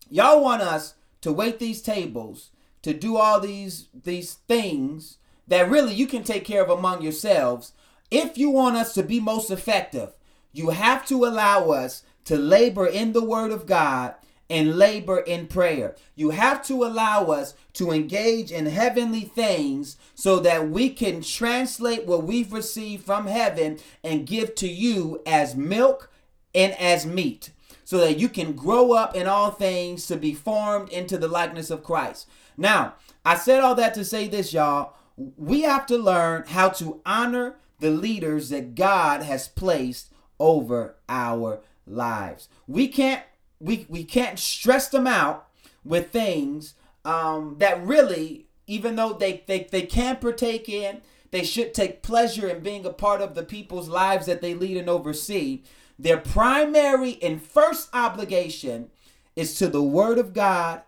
y'all 0.09 0.41
want 0.41 0.61
us 0.61 0.95
to 1.21 1.31
wait 1.31 1.59
these 1.59 1.81
tables, 1.81 2.51
to 2.81 2.93
do 2.93 3.17
all 3.17 3.39
these 3.39 3.87
these 3.93 4.33
things 4.33 5.17
that 5.47 5.69
really 5.69 5.93
you 5.93 6.07
can 6.07 6.23
take 6.23 6.45
care 6.45 6.63
of 6.63 6.69
among 6.69 7.01
yourselves. 7.01 7.73
If 8.09 8.37
you 8.37 8.49
want 8.49 8.75
us 8.75 8.93
to 8.93 9.03
be 9.03 9.19
most 9.19 9.51
effective, 9.51 10.11
you 10.51 10.69
have 10.69 11.05
to 11.07 11.25
allow 11.25 11.71
us 11.71 12.03
to 12.25 12.37
labor 12.37 12.85
in 12.85 13.13
the 13.13 13.23
word 13.23 13.51
of 13.51 13.65
God 13.65 14.15
and 14.51 14.77
labor 14.77 15.19
in 15.19 15.47
prayer. 15.47 15.95
You 16.13 16.31
have 16.31 16.61
to 16.67 16.83
allow 16.83 17.27
us 17.27 17.55
to 17.73 17.91
engage 17.91 18.51
in 18.51 18.65
heavenly 18.65 19.21
things 19.21 19.95
so 20.13 20.39
that 20.41 20.69
we 20.69 20.89
can 20.89 21.21
translate 21.21 22.05
what 22.05 22.25
we've 22.25 22.51
received 22.51 23.05
from 23.05 23.27
heaven 23.27 23.79
and 24.03 24.27
give 24.27 24.53
to 24.55 24.67
you 24.67 25.21
as 25.25 25.55
milk 25.55 26.11
and 26.53 26.73
as 26.73 27.05
meat 27.05 27.51
so 27.85 27.97
that 27.99 28.19
you 28.19 28.27
can 28.27 28.51
grow 28.51 28.91
up 28.91 29.15
in 29.15 29.25
all 29.25 29.51
things 29.51 30.05
to 30.07 30.17
be 30.17 30.33
formed 30.33 30.89
into 30.89 31.17
the 31.17 31.29
likeness 31.29 31.69
of 31.69 31.83
Christ. 31.83 32.27
Now, 32.57 32.95
I 33.23 33.35
said 33.35 33.61
all 33.61 33.75
that 33.75 33.93
to 33.93 34.03
say 34.03 34.27
this, 34.27 34.51
y'all. 34.51 34.95
We 35.15 35.61
have 35.61 35.85
to 35.85 35.97
learn 35.97 36.43
how 36.47 36.69
to 36.69 36.99
honor 37.05 37.55
the 37.79 37.91
leaders 37.91 38.49
that 38.49 38.75
God 38.75 39.23
has 39.23 39.47
placed 39.47 40.11
over 40.39 40.95
our 41.07 41.61
lives. 41.85 42.49
We 42.67 42.87
can't 42.87 43.23
we 43.61 43.85
we 43.87 44.03
can't 44.03 44.39
stress 44.39 44.89
them 44.89 45.07
out 45.07 45.47
with 45.83 46.11
things 46.11 46.73
um, 47.05 47.55
that 47.59 47.83
really, 47.85 48.47
even 48.67 48.95
though 48.95 49.13
they, 49.13 49.43
they 49.47 49.67
they 49.71 49.83
can 49.83 50.17
partake 50.17 50.67
in, 50.67 51.01
they 51.31 51.43
should 51.43 51.73
take 51.73 52.01
pleasure 52.01 52.47
in 52.47 52.61
being 52.61 52.85
a 52.85 52.93
part 52.93 53.21
of 53.21 53.35
the 53.35 53.43
people's 53.43 53.89
lives 53.89 54.25
that 54.25 54.41
they 54.41 54.53
lead 54.53 54.77
and 54.77 54.89
oversee. 54.89 55.63
Their 55.97 56.17
primary 56.17 57.19
and 57.21 57.41
first 57.41 57.89
obligation 57.93 58.89
is 59.35 59.55
to 59.59 59.67
the 59.67 59.83
Word 59.83 60.17
of 60.17 60.33
God, 60.33 60.81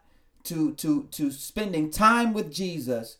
to 0.45 0.73
to 0.73 1.07
to 1.11 1.31
spending 1.31 1.91
time 1.91 2.33
with 2.33 2.51
Jesus, 2.51 3.17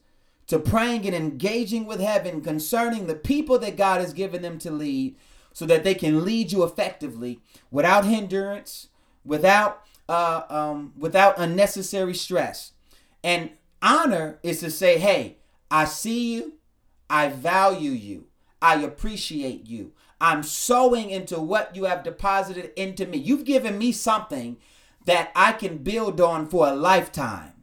to 0.47 0.57
praying 0.59 1.05
and 1.05 1.15
engaging 1.15 1.85
with 1.85 1.99
heaven 1.99 2.41
concerning 2.41 3.05
the 3.05 3.15
people 3.15 3.59
that 3.59 3.77
God 3.77 4.01
has 4.01 4.13
given 4.13 4.41
them 4.41 4.57
to 4.59 4.71
lead, 4.71 5.15
so 5.53 5.65
that 5.67 5.83
they 5.83 5.93
can 5.93 6.25
lead 6.25 6.51
you 6.51 6.63
effectively 6.63 7.39
without 7.69 8.05
hindrance 8.05 8.87
without 9.25 9.83
uh, 10.09 10.43
um, 10.49 10.93
without 10.97 11.36
unnecessary 11.38 12.13
stress. 12.13 12.73
And 13.23 13.51
honor 13.81 14.39
is 14.43 14.59
to 14.59 14.69
say, 14.69 14.97
hey, 14.97 15.38
I 15.71 15.86
see 15.86 16.36
you, 16.36 16.53
I 17.09 17.29
value 17.29 17.91
you, 17.91 18.27
I 18.62 18.81
appreciate 18.81 19.65
you. 19.65 19.93
I'm 20.19 20.43
sowing 20.43 21.09
into 21.09 21.39
what 21.39 21.75
you 21.75 21.86
have 21.86 22.03
deposited 22.03 22.71
into 22.75 23.05
me. 23.05 23.17
You've 23.17 23.45
given 23.45 23.77
me 23.77 23.91
something 23.91 24.57
that 25.05 25.31
I 25.36 25.51
can 25.51 25.79
build 25.79 26.21
on 26.21 26.47
for 26.47 26.67
a 26.67 26.75
lifetime. 26.75 27.53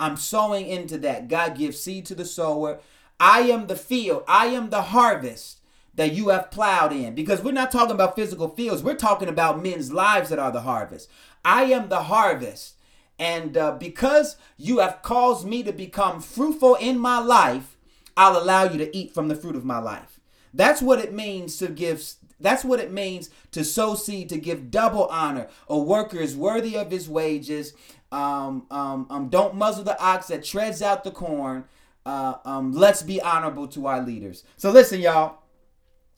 I'm 0.00 0.16
sowing 0.16 0.66
into 0.66 0.98
that. 0.98 1.28
God 1.28 1.56
gives 1.56 1.80
seed 1.80 2.06
to 2.06 2.14
the 2.14 2.24
sower. 2.24 2.80
I 3.20 3.42
am 3.42 3.66
the 3.66 3.76
field, 3.76 4.24
I 4.26 4.46
am 4.46 4.70
the 4.70 4.82
harvest 4.82 5.60
that 5.94 6.12
you 6.12 6.28
have 6.28 6.50
plowed 6.50 6.92
in. 6.92 7.14
Because 7.14 7.42
we're 7.42 7.52
not 7.52 7.70
talking 7.70 7.94
about 7.94 8.16
physical 8.16 8.48
fields, 8.48 8.82
we're 8.82 8.94
talking 8.94 9.28
about 9.28 9.62
men's 9.62 9.92
lives 9.92 10.30
that 10.30 10.38
are 10.38 10.52
the 10.52 10.62
harvest. 10.62 11.10
I 11.44 11.64
am 11.64 11.88
the 11.88 12.04
harvest. 12.04 12.76
And 13.18 13.56
uh, 13.56 13.72
because 13.72 14.36
you 14.56 14.78
have 14.78 15.02
caused 15.02 15.46
me 15.46 15.62
to 15.62 15.72
become 15.72 16.20
fruitful 16.20 16.76
in 16.76 16.98
my 16.98 17.18
life, 17.18 17.76
I'll 18.16 18.36
allow 18.36 18.64
you 18.64 18.78
to 18.78 18.96
eat 18.96 19.14
from 19.14 19.28
the 19.28 19.36
fruit 19.36 19.56
of 19.56 19.64
my 19.64 19.78
life. 19.78 20.18
That's 20.54 20.82
what 20.82 20.98
it 20.98 21.12
means 21.12 21.56
to 21.58 21.68
give. 21.68 22.02
That's 22.40 22.64
what 22.64 22.80
it 22.80 22.92
means 22.92 23.30
to 23.52 23.64
sow 23.64 23.94
seed, 23.94 24.28
to 24.30 24.38
give 24.38 24.70
double 24.70 25.06
honor. 25.06 25.48
A 25.68 25.78
worker 25.78 26.18
is 26.18 26.36
worthy 26.36 26.76
of 26.76 26.90
his 26.90 27.08
wages. 27.08 27.72
Um, 28.10 28.66
um, 28.70 29.06
um, 29.08 29.28
don't 29.28 29.54
muzzle 29.54 29.84
the 29.84 29.98
ox 30.02 30.26
that 30.26 30.44
treads 30.44 30.82
out 30.82 31.04
the 31.04 31.10
corn. 31.10 31.64
Uh, 32.04 32.34
um, 32.44 32.72
let's 32.72 33.02
be 33.02 33.22
honorable 33.22 33.68
to 33.68 33.86
our 33.86 34.02
leaders. 34.02 34.44
So 34.56 34.70
listen, 34.70 35.00
y'all. 35.00 35.41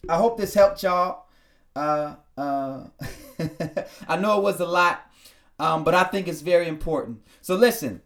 I 0.08 0.16
hope 0.16 0.38
this 0.38 0.54
helped 0.54 0.82
y'all. 0.82 1.26
Uh, 1.74 2.16
uh, 2.36 2.84
I 4.08 4.16
know 4.16 4.38
it 4.38 4.42
was 4.42 4.60
a 4.60 4.66
lot, 4.66 5.10
um, 5.58 5.84
but 5.84 5.94
I 5.94 6.04
think 6.04 6.28
it's 6.28 6.40
very 6.40 6.68
important. 6.68 7.22
So 7.40 7.56
listen, 7.56 8.02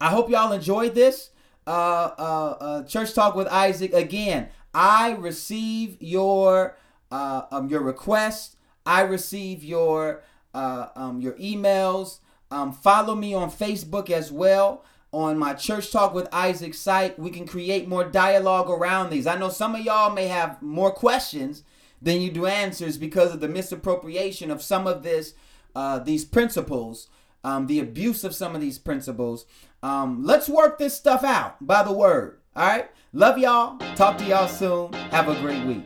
I 0.00 0.10
hope 0.10 0.30
y'all 0.30 0.52
enjoyed 0.52 0.94
this. 0.94 1.30
Uh, 1.66 2.10
uh, 2.18 2.56
uh, 2.60 2.82
Church 2.84 3.14
Talk 3.14 3.34
with 3.34 3.46
Isaac. 3.48 3.92
Again, 3.92 4.48
I 4.72 5.12
receive 5.12 5.96
your 6.00 6.76
uh, 7.10 7.42
um, 7.50 7.68
your 7.68 7.82
requests. 7.82 8.56
I 8.86 9.02
receive 9.02 9.62
your 9.62 10.22
um, 10.54 11.20
your 11.20 11.34
emails. 11.34 12.20
Um, 12.50 12.72
follow 12.72 13.14
me 13.14 13.34
on 13.34 13.50
Facebook 13.50 14.10
as 14.10 14.32
well 14.32 14.84
on 15.12 15.38
my 15.38 15.54
Church 15.54 15.90
Talk 15.90 16.14
with 16.14 16.32
Isaac 16.32 16.74
site. 16.74 17.18
We 17.18 17.30
can 17.30 17.46
create 17.46 17.88
more 17.88 18.04
dialogue 18.04 18.70
around 18.70 19.10
these. 19.10 19.26
I 19.26 19.36
know 19.36 19.48
some 19.48 19.74
of 19.74 19.82
y'all 19.82 20.12
may 20.12 20.28
have 20.28 20.60
more 20.62 20.90
questions 20.90 21.62
than 22.00 22.20
you 22.20 22.30
do 22.30 22.46
answers 22.46 22.96
because 22.96 23.34
of 23.34 23.40
the 23.40 23.48
misappropriation 23.48 24.50
of 24.50 24.62
some 24.62 24.86
of 24.86 25.02
this, 25.02 25.34
uh, 25.74 25.98
these 25.98 26.24
principles, 26.24 27.08
um, 27.44 27.66
the 27.66 27.80
abuse 27.80 28.24
of 28.24 28.34
some 28.34 28.54
of 28.54 28.60
these 28.60 28.78
principles. 28.78 29.46
Um, 29.82 30.24
let's 30.24 30.48
work 30.48 30.78
this 30.78 30.94
stuff 30.94 31.24
out 31.24 31.64
by 31.66 31.82
the 31.82 31.92
word. 31.92 32.38
All 32.56 32.66
right. 32.66 32.90
Love 33.12 33.38
y'all. 33.38 33.78
Talk 33.96 34.18
to 34.18 34.24
y'all 34.24 34.48
soon. 34.48 34.92
Have 35.10 35.28
a 35.28 35.40
great 35.40 35.64
week. 35.64 35.84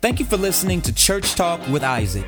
Thank 0.00 0.20
you 0.20 0.26
for 0.26 0.36
listening 0.36 0.80
to 0.82 0.94
Church 0.94 1.34
Talk 1.34 1.60
with 1.68 1.82
Isaac. 1.82 2.26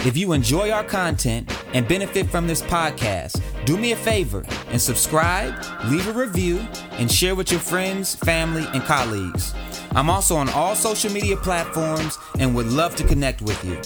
If 0.00 0.16
you 0.16 0.32
enjoy 0.32 0.70
our 0.70 0.82
content 0.82 1.56
and 1.72 1.86
benefit 1.86 2.28
from 2.28 2.48
this 2.48 2.60
podcast, 2.62 3.40
do 3.64 3.76
me 3.76 3.92
a 3.92 3.96
favor 3.96 4.44
and 4.68 4.80
subscribe, 4.80 5.54
leave 5.86 6.08
a 6.08 6.12
review, 6.12 6.64
and 6.92 7.10
share 7.10 7.34
with 7.34 7.50
your 7.50 7.60
friends, 7.60 8.14
family, 8.14 8.64
and 8.72 8.82
colleagues. 8.84 9.54
I'm 9.92 10.08
also 10.08 10.36
on 10.36 10.48
all 10.50 10.74
social 10.74 11.12
media 11.12 11.36
platforms 11.36 12.18
and 12.38 12.54
would 12.54 12.68
love 12.68 12.96
to 12.96 13.06
connect 13.06 13.42
with 13.42 13.62
you. 13.64 13.78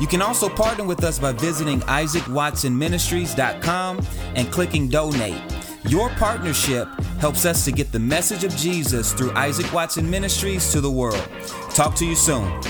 You 0.00 0.06
can 0.06 0.20
also 0.20 0.48
partner 0.48 0.84
with 0.84 1.02
us 1.04 1.18
by 1.18 1.32
visiting 1.32 1.80
isaacwatsonministries.com 1.80 4.06
and 4.34 4.52
clicking 4.52 4.88
donate. 4.88 5.40
Your 5.88 6.10
partnership 6.10 6.88
helps 7.20 7.46
us 7.46 7.64
to 7.64 7.72
get 7.72 7.92
the 7.92 7.98
message 7.98 8.44
of 8.44 8.54
Jesus 8.56 9.12
through 9.12 9.32
Isaac 9.32 9.72
Watson 9.72 10.10
Ministries 10.10 10.70
to 10.72 10.80
the 10.80 10.90
world. 10.90 11.28
Talk 11.70 11.94
to 11.96 12.04
you 12.04 12.16
soon. 12.16 12.60